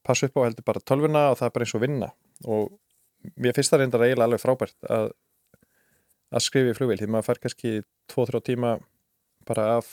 [0.04, 2.08] passa upp á heldur bara tölvuna og það er bara eins og vinna.
[2.48, 5.12] Og mér finnst það reyndar eiginlega alveg frábært að
[6.34, 7.72] að skrifa í flugvél, því maður fær kannski
[8.10, 8.74] 2-3 tíma
[9.46, 9.90] bara af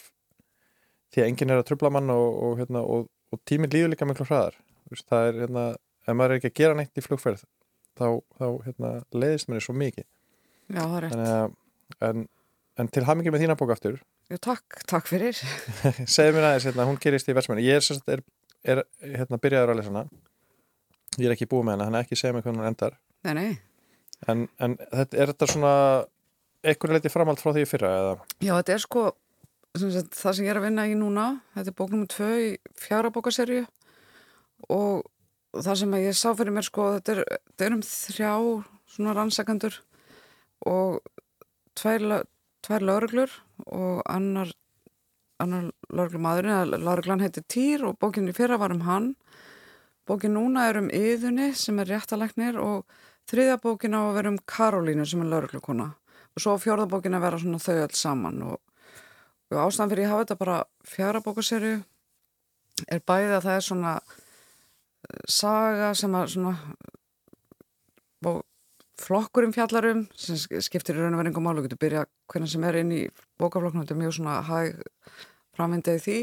[1.11, 4.07] því að enginn er að trubla mann og, og, hérna, og, og tíminn líður líka
[4.09, 4.57] miklu hraðar.
[5.01, 5.65] Það er, hérna,
[6.07, 7.43] ef maður er ekki að gera neitt í flugferð
[7.99, 8.07] þá,
[8.39, 10.07] þá hérna, leiðist mér svo mikið.
[10.71, 11.59] Já, það er rétt.
[12.07, 12.25] En,
[12.79, 13.99] en til hamingi með þína bók aftur.
[14.31, 15.39] Já, takk, takk fyrir.
[16.15, 19.81] Segð mér aðeins, hérna, hún gerist í versmennu ég er, er, er hérna, byrjaður að
[19.81, 20.05] lesa hana
[21.19, 22.95] ég er ekki búið með hana, hann er ekki segð með hvernig hún endar.
[23.27, 23.49] Nei, nei.
[24.29, 25.73] En, en þetta, er þetta svona
[26.61, 27.91] eitthvað leiti framhald frá því fyrra?
[27.99, 28.13] Eða?
[28.37, 29.05] Já, þetta er sko
[29.77, 32.49] sem það sem ég er að vinna í núna þetta er bóknum 2 í
[32.79, 33.65] fjara bókaserju
[34.69, 35.05] og
[35.55, 38.33] það sem ég sá fyrir mér sko þetta er, þetta er um þrjá
[38.91, 39.77] svona rannsakandur
[40.67, 40.99] og
[41.79, 42.25] tvær,
[42.65, 44.51] tvær lauruglur og annar
[45.41, 49.15] annar lauruglumadurinn lauruglan heitir Týr og bókinni fyrra var um hann.
[50.07, 52.85] Bókin núna er um Yðunni sem er réttalegnir og
[53.29, 55.87] þriðja bókin á að vera um Karolínu sem er lauruglukona
[56.31, 58.59] og svo fjörða bókin að vera svona þau alls saman og
[59.51, 61.81] og ástæðan fyrir ég hafa þetta bara fjara bókaserju
[62.87, 66.55] er bæðið að það er svona uh, saga sem að svona
[68.23, 68.31] bó,
[69.01, 72.95] flokkurum fjallarum sem skiptir í raun og verðingum málu, getur byrja hvernig sem er inn
[72.95, 73.03] í
[73.41, 74.83] bókaflokknum, þetta er mjög svona hæg
[75.57, 76.17] framvindið því.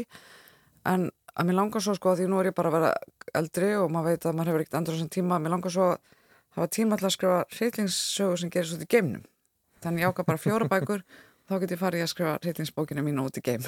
[0.89, 2.93] En að mér langar svo sko að því nú er ég bara að vera
[3.39, 5.89] eldri og maður veit að maður hefur ekkert endur á þessum tíma, mér langar svo
[5.91, 5.97] að
[6.55, 9.25] hafa tíma alltaf að skrifa reytlingssögur sem gerir svo til geimnum.
[9.83, 11.03] Þannig ég ákvað bara fjóra bækur
[11.49, 13.63] þá get ég farið að skrifa reytingsbókina mín út í geim.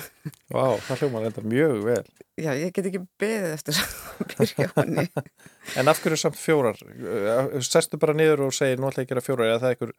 [0.53, 2.05] Vá, það hljóma þetta mjög vel.
[2.41, 3.87] Já, ég get ekki beðið eftir að
[4.31, 5.05] byrja honni.
[5.81, 6.77] en af hverju samt fjórar?
[6.85, 9.75] Eh, Sestu bara niður og segir nú ætla ég að gera fjórar eða það er
[9.75, 9.91] einhver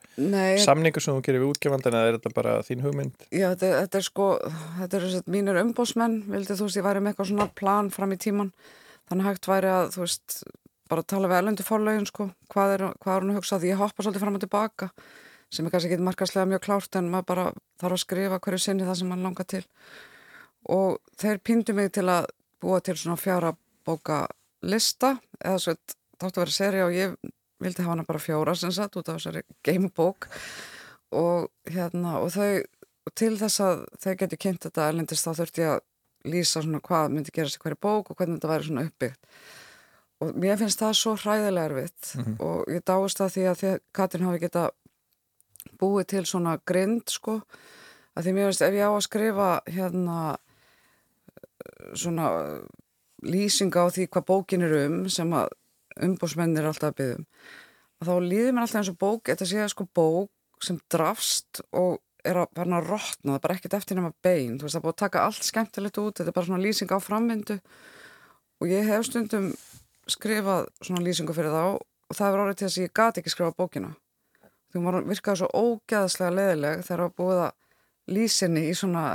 [0.65, 3.17] samningu sem þú gerir við útgefandin eða er þetta bara þín hugmynd?
[3.29, 4.27] Já, þetta, þetta er sko,
[4.79, 7.87] þetta er þess að mínir umbósmenn, vildi þú veist, ég væri með eitthvað svona plan
[7.95, 8.51] fram í tíman,
[9.11, 10.29] þannig hægt væri að þú veist,
[10.93, 11.39] bara tala við
[15.53, 17.47] sem er kannski ekki markaslega mjög klárt en maður bara
[17.81, 19.63] þarf að skrifa hverju sinni það sem maður langar til.
[20.73, 22.31] Og þeir pýndu mig til að
[22.63, 23.53] búa til svona fjara
[23.87, 24.25] bóka
[24.63, 25.75] lista eða svo
[26.23, 27.17] þáttu að vera seri og ég
[27.63, 30.29] vildi hafa hana bara fjóra sem sagt út af þessari gamebók.
[31.13, 32.63] Og hérna og þau
[33.03, 35.83] og til þess að þau geti kynnt þetta erlendist þá þurfti ég að
[36.33, 39.33] lýsa svona hvað myndi gerast í hverju bók og hvernig þetta væri svona uppbyggt.
[40.23, 42.37] Og mér finnst það svo hræðilega erfitt mm -hmm.
[42.47, 44.71] og ég dáist það því að því að Katrin hafi geta
[45.81, 47.41] búið til svona grind sko.
[48.17, 50.19] Að því mér veist ef ég á að skrifa hérna
[51.97, 52.29] svona
[53.23, 55.53] lýsinga á því hvað bókin er um sem að
[56.03, 57.27] umbósmennir alltaf að byggja um
[58.03, 62.01] þá líður mér alltaf eins og bók þetta sé að sko bók sem drafst og
[62.27, 64.59] er að varna að rótna það er bara ekkert eftir nema bein.
[64.59, 66.95] Þú veist það er búið að taka allt skemmtilegt út þetta er bara svona lýsing
[66.95, 67.57] á framvindu.
[68.63, 69.49] Og ég hef stundum
[70.11, 73.35] skrifað svona lýsingu fyrir þá og það er orðið til þess að ég gati ekki
[73.35, 73.93] skrifa bókina
[74.73, 77.59] þú var virkaði svo ógæðslega leðileg þegar það var búið að
[78.13, 79.07] lýsinni í svona,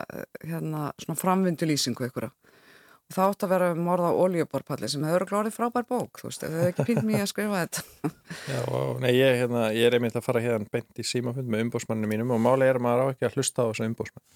[0.43, 5.27] hérna, svona framvindu lýsingu ykkur og það átt að vera morða á oljuborpalli sem hefur
[5.29, 7.85] glórið frábær bók þú veist, þau hefur ekki pínt mér að skrifa þetta.
[8.53, 8.61] Já,
[9.03, 12.35] nei, ég, hérna, ég er einmitt að fara hérna beint í símafund með umbósmanninu mínum
[12.35, 14.27] og máli er að maður á ekki að hlusta á þessu umbósmann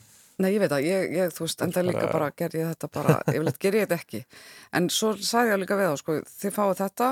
[0.42, 3.18] Nei, ég veit að, ég, ég, þú veist, enda líka bara ger ég þetta bara,
[3.30, 4.22] yfirleitt ger ég þetta ekki.
[4.78, 7.10] En svo sagði ég líka við á, sko, þið fáið þetta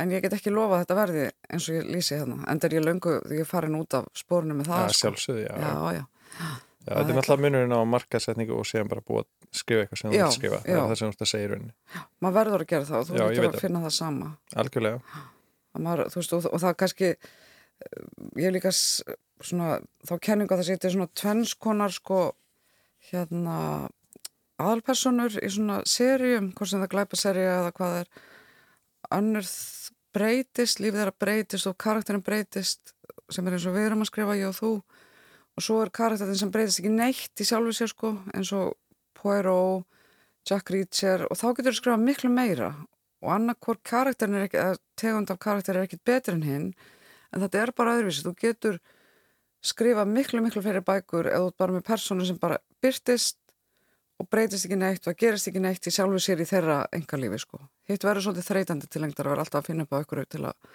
[0.00, 1.24] En ég get ekki lofa að þetta verði
[1.54, 2.40] eins og ég lýsi hérna.
[2.50, 4.80] En þegar ég löngu, þegar ég farin út af spórunum með það.
[4.82, 5.02] Ja, sko.
[5.04, 5.54] sjálfsögði, já.
[5.62, 6.02] Já, já.
[6.40, 10.10] já þetta er náttúrulega munurinn á markasetningu og séðan bara búið að skrifa eitthvað sem
[10.10, 10.60] þú vilt skrifa.
[10.64, 11.74] Það er það sem þú ert að segja í rauninni.
[11.94, 14.30] Já, maður verður að gera það og þú verður að finna það sama.
[14.64, 15.22] Algjörlega.
[15.84, 17.12] Maður, veist, og, og það kannski,
[18.42, 19.70] ég líka svona,
[20.06, 22.20] þá kenninga það sétti svona tvennskonar sko,
[23.12, 23.56] hérna,
[24.58, 28.12] aðalpersonur í svona serjum, hvort sem það glæpa serja eða hvað er
[29.14, 29.48] önnur
[30.14, 32.94] breytist, lífið þeirra breytist og karakterin breytist
[33.32, 34.72] sem er eins og við erum að skrifa ég og þú.
[35.54, 38.74] Og svo er karakterin sem breytist ekki neitt í sjálfu sér sko eins og
[39.18, 39.86] Poirot,
[40.44, 42.72] Jack Reacher og þá getur þú skrifa miklu meira.
[43.24, 46.68] Og annarkvort karakterin er ekki, eða tegund af karakterin er ekkit betur en hinn
[47.34, 48.78] en þetta er bara öðruvísi, þú getur
[49.64, 53.38] skrifa miklu miklu fyrir bækur eða bara með personu sem bara byrtist
[54.20, 57.60] og breytist ekki neitt og gerist ekki neitt í sjálfu sér í þeirra engalífi sko.
[57.90, 60.44] Hitt verður svolítið þreytandi til lengtar að vera alltaf að finna upp á ykkur til
[60.44, 60.68] að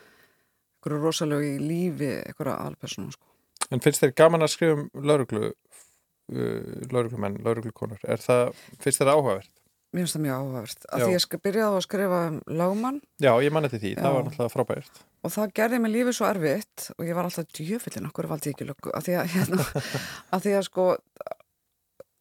[0.79, 3.29] ykkur rosalega í lífi ykkur aðalpersonum sko.
[3.69, 9.13] En finnst þér gaman að skrifa um lauruglu uh, lauruglumenn, lauruglukonur er það, finnst þér
[9.15, 9.51] áhugavert?
[9.89, 10.83] Mér finnst það mjög áhugavert.
[10.85, 11.03] Já.
[11.03, 14.01] því ég byrjaði að skrifa um lagmann Já, ég manna til því, Já.
[14.03, 14.99] það var náttúrulega frábært.
[15.23, 18.29] og það gerði mig lífið svo erfitt og ég var alltaf djöfillin okkur
[18.69, 19.65] löggu af því að, hérna,
[20.35, 20.85] af því að sko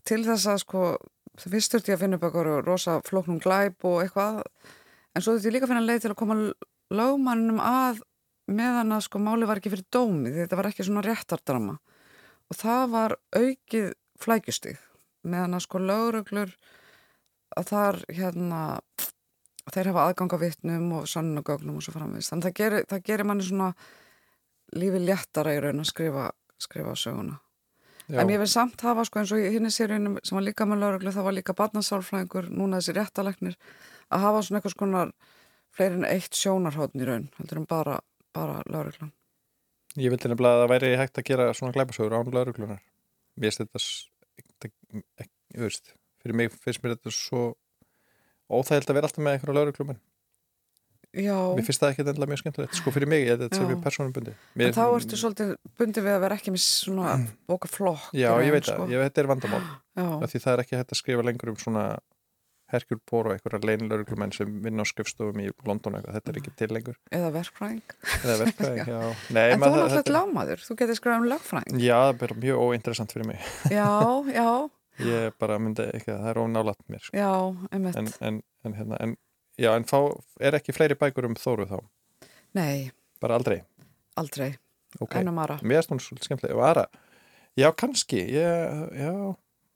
[0.09, 0.83] til þess að sko
[1.39, 4.41] fyrst þurfti ég að finna upp eitthvað rosa flóknum glæp og eitthvað
[5.15, 6.39] en svo þurfti ég líka að finna leið til að koma
[6.99, 8.03] lögmannum að
[8.49, 11.77] meðan að sko máli var ekki fyrir dómi þetta var ekki svona réttardrama
[12.49, 14.81] og það var aukið flækjustig
[15.29, 16.57] meðan að sko lögreglur
[17.59, 18.63] að þar hérna
[19.73, 22.33] þeir hafa aðgang á vittnum og sannunagögnum og svo framvegist.
[22.33, 23.69] Þannig það gerir, það gerir manni svona
[24.79, 26.29] lífi léttara í raun að skrifa,
[26.61, 27.39] skrifa söguna.
[28.09, 28.23] Já.
[28.23, 30.81] En ég vil samt hafa sko eins og í hinni sériunum sem var líka með
[30.81, 33.59] lauruglu, það var líka barnasálfræðingur, núna þessi réttaleknir,
[34.09, 35.11] að hafa svona eitthvað skonar
[35.77, 37.99] fleiri en eitt sjónarhóttn í raun, heldur en bara,
[38.33, 39.13] bara lauruglan.
[40.01, 42.81] Ég vildi nefnilega að það væri hægt að gera svona glæpasögur án lauruglunar.
[43.37, 44.71] Mér finnst þetta,
[45.21, 45.93] ekki, veist,
[46.23, 47.43] fyrir mig finnst mér þetta svo
[48.49, 50.01] óþægild að vera alltaf með einhverja lauruglumenn.
[51.17, 54.35] Já, Mér finnst það ekki endilega mjög skemmtilegt, sko fyrir mig, þetta er mjög persónubundi.
[54.61, 57.15] en þá ertu svolítið bundið við að vera ekki með svona
[57.49, 58.11] bóka flokk.
[58.13, 58.85] Já, ég veit sko.
[58.85, 59.65] það, veit þetta er vandamál.
[60.29, 61.87] Því það er ekki hægt að skrifa lengur um svona
[62.69, 66.51] Herkjur Pór og einhverja leinlauruglumenn sem vinna á skrifstofum í London eitthvað, þetta er ekki
[66.61, 66.99] til lengur.
[67.17, 67.95] Eða verkfræðing.
[68.19, 68.99] Eða verkfræðing, já.
[69.33, 71.79] Nei, En þú er þetta- lámaður, þú getur skrifað um lagfræðing.
[71.81, 73.49] Já, það er mjög óinteressant fyrir mig.
[73.79, 73.89] Já,
[74.37, 74.51] já,
[74.99, 77.03] Ég bara myndi ekki að það er ónálat mér.
[77.07, 77.17] Sko.
[77.17, 77.33] já.
[77.73, 79.17] En, en, en, hérna, en,
[79.59, 79.99] já, en fá,
[80.41, 81.79] er ekki fleiri bækur um Þóru þá?
[82.59, 82.91] Nei,
[83.21, 83.61] Bara aldrei?
[84.19, 84.53] aldrei.
[85.01, 85.15] Ok.
[85.21, 85.59] En um Ara.
[85.63, 86.57] Mér er svona svolítið skemmtilega.
[86.59, 86.87] Og Ara,
[87.59, 89.13] já, kannski, ég, já,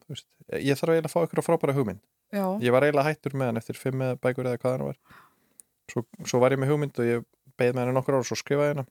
[0.02, 0.26] þú veist,
[0.56, 2.00] ég þarf eiginlega að fá ykkur á frábæra hugmynd.
[2.32, 2.46] Já.
[2.64, 4.98] Ég var eiginlega hættur með hann eftir fimm bækur eða hvað hann var.
[5.92, 7.26] Svo, svo var ég með hugmynd og ég
[7.60, 8.88] beið með hann nokkur ára og svo skrifaði hann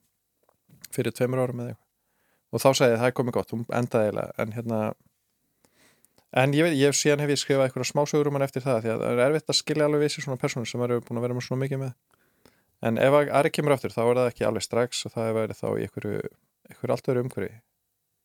[0.93, 1.87] fyrir tveimur árum eða eitthvað.
[2.51, 4.79] Og þá ég það er komið gott, hún endaði eiginlega, en hérna,
[6.31, 8.89] en ég veit, ég síðan hef ég skrifað eitthvað smásögur um hann eftir það, því
[8.93, 11.25] að það er erfitt að skilja alveg við sér svona personur sem eru búin að
[11.27, 11.91] vera með svona mikið með.
[12.81, 15.35] En ef að Ari kemur aftur, þá er það ekki alveg strax og það er
[15.37, 16.21] verið þá í einhverju,
[16.71, 17.53] einhverju allt öru umhverju.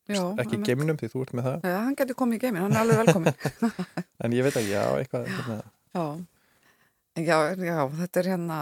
[0.07, 0.67] Já, Ekki einmitt.
[0.69, 2.97] geimnum því þú ert með það, Já, hann getur komið í geimin, hann er alveg
[3.01, 3.35] velkomin.
[4.23, 6.07] en ég veit ekki, já, eitthvað, já.
[7.17, 8.59] Já, já, þetta er hérna,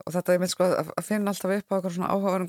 [0.00, 2.48] og þetta er mitt sko að að finna alltaf upp á eitthvað svona áhugaverum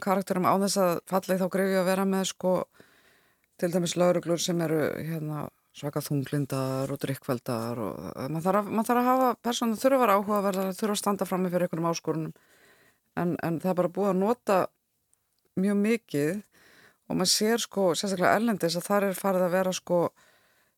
[5.74, 9.30] að að með svaka þunglindar og drikkveldar og maður þarf, að- maður þarf að hafa
[9.41, 12.34] persónu þurfa að vera áhugaverðar, þurfa að standa frammi fyrir einhverjum áskorunum.
[13.17, 14.67] En, en það er bara búið að nota
[15.57, 16.43] mjög mikið
[17.09, 19.99] og maður sér sko, sérstaklega erlendis að þar er farið að vera sko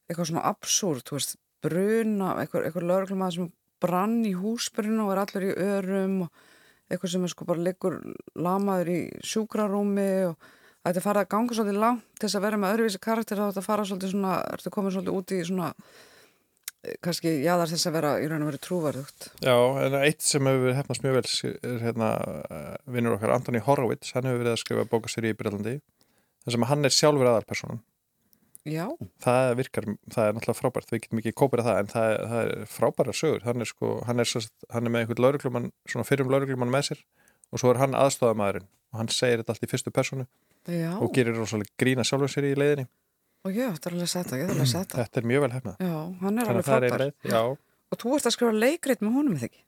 [0.10, 5.22] eitthvað svona absúrt, þú veist, bruna eitthvað, eitthvað lauruglum sem brann í húsbruna og er
[5.24, 6.30] allur í örum og
[6.90, 7.96] eitthvað sem er sko bara liggur
[8.36, 10.38] lamaður í sjúkrarúmi og
[10.86, 13.46] þetta er farið að ganga svolítið langt til þess að vera með öðruvísi karakter þá
[13.46, 17.90] þetta að fara svolítið svona, ertu komin svolítið út í svona eh, kannski jáðar þess
[17.90, 19.56] að vera í raun og veru trúvarðugt Já,
[19.86, 21.26] en eitt sem hefur verið hefnast mjög vel
[21.72, 25.76] er hérna uh, vinnur okkar Antoni Horowitz, hann hefur verið að skrifa bókasýri í Breitlandi
[26.46, 27.84] þar sem hann er sjálfur aðalpersonan
[28.66, 28.88] Já,
[29.22, 32.40] það virkar, það er náttúrulega frábært við getum ekki kópirað það, en það er, það
[32.46, 34.32] er frábæra sögur, hann er sko, hann er,
[34.74, 37.04] hann er með einhvern lauruglumann, svona fyrrum lauruglumann með sér
[37.54, 40.26] og svo er hann aðstofamæðurinn og hann segir þetta allt í fyrstu personu
[40.72, 42.88] já og gerir rosalega grína sjálfur sér í leiðinni
[43.46, 45.54] og ég ætti að lesa þetta, ég ætti að lesa þetta þetta er mjög vel
[45.54, 45.96] hefnað Já,
[46.42, 47.42] er alveg er já.
[47.94, 49.62] Og þú ert að skrifa leikrit með honum, eða ekki?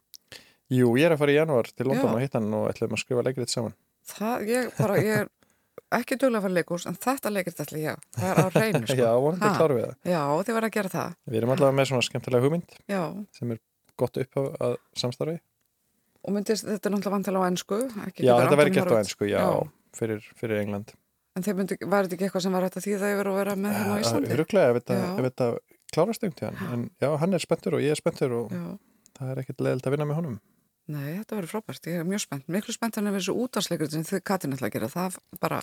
[0.73, 2.13] Jú, ég er að fara í janúar til London Já.
[2.17, 3.75] og hitta hann og ætlum að skrifa leikrit saman
[4.07, 5.29] Það, ég bara, ég er
[5.97, 8.97] ekki duglega að fara leikús, en þetta leikrit ætla ég, það er á reynu, sko.
[8.99, 9.53] Já, vonandi Ha?
[9.61, 11.13] klárum við það Já, þið verða að gera það.
[11.27, 13.01] Við erum allavega með svona skemmtilega hugmynd Já,
[13.37, 13.61] sem er
[14.01, 15.37] gott upp að, samstarfi
[16.27, 17.77] og myndist, þetta er náttúrulega vantilega á ennsku.
[18.19, 19.39] Já, þetta verður gert á ennsku, já,
[19.97, 20.93] Fyrir, fyrir England
[21.37, 23.55] En þeir myndi, var þetta ekki eitthvað sem var hægt að þýða yfir og vera
[23.61, 24.29] með hérna á Íslandi?
[24.33, 25.49] Huruglega, ef þetta, þetta
[25.93, 28.63] klárast um til hann en já, hann er spenntur og ég er spenntur og Já.
[29.19, 30.39] það er ekkert leðilt að vinna með honum
[30.87, 32.45] Nei, þetta verður frábært, ég er mjög spennt.
[32.47, 35.57] Miklu spennt en ef þessu útvarsleikur sem þið Katrin ætla að gera, það bara,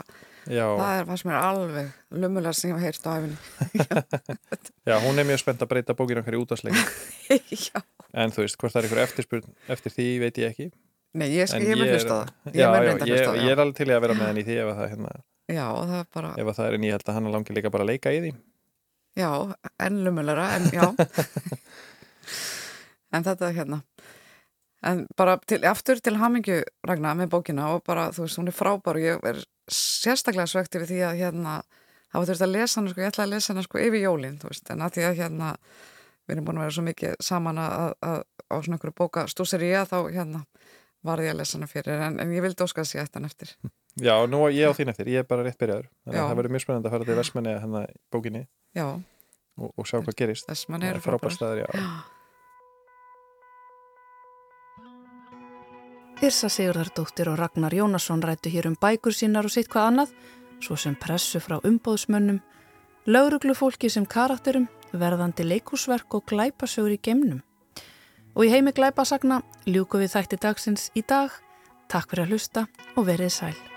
[0.45, 3.87] Já, það er hvað sem er alveg lumulega sem ég hef heyrt á æfinni.
[4.91, 6.76] já hún er mjög spennt að breyta bókinu okkar í útvarsleik
[7.64, 7.80] Já.
[8.12, 10.68] En þú veist, hvort það er einhver eftirspurn eftir því veit ég ekki
[11.14, 12.32] Nei, ég, ég á það.
[12.50, 14.48] Ég Já, já, að ég, hlusta ég er alveg til að vera með henni í
[14.48, 15.12] því ef að það, hérna,
[15.44, 17.70] Já, það er bara, ef að það er en ég held að hann langi líka
[17.70, 18.32] bara að leika í því
[19.18, 19.30] já,
[19.78, 20.86] enn lumulega, en já.
[23.14, 23.80] en þetta er hérna.
[24.84, 28.56] En bara til, aftur til hamingju Ragnar með bókina og bara, þú veist, hún er
[28.56, 29.40] frábær og ég er
[29.72, 31.58] sérstaklega svegt yfir því að hérna,
[32.12, 34.38] hafa þurft að lesa hana, sko, ég ætla að lesa hana sko yfir jólinn,
[34.74, 35.54] en að því að hérna,
[36.24, 39.64] við erum búin að vera svo mikið saman að, að á svona einhverju bóka stúsir
[39.64, 40.44] ég þá hérna
[41.05, 43.48] varði að lesa hana fyrir, en, en ég vildi óskast að sé eftir hann eftir.
[44.02, 46.38] Já, nú er ég á þín eftir, ég er bara rétt byrjaður, þannig að það
[46.40, 48.42] verður mjög spennand að fara til Vestmanni að hennar bókinni
[48.80, 50.48] og, og sjá hvað gerist.
[50.50, 51.68] Vestmanni eru frábært staður, já.
[56.24, 60.11] Írsa Sigurðardóttir og Ragnar Jónasson rættu hér um bækur sínar og sitt hvað annað,
[60.62, 62.38] svo sem pressu frá umbóðsmönnum,
[63.11, 67.42] lauruglufólki sem karakterum, verðandi leikúsverk og glæpasögur í gemnum.
[68.35, 71.30] Og í heimi glæpasagna ljúku við þætti dagsins í dag.
[71.91, 72.66] Takk fyrir að hlusta
[72.97, 73.73] og verið sæl.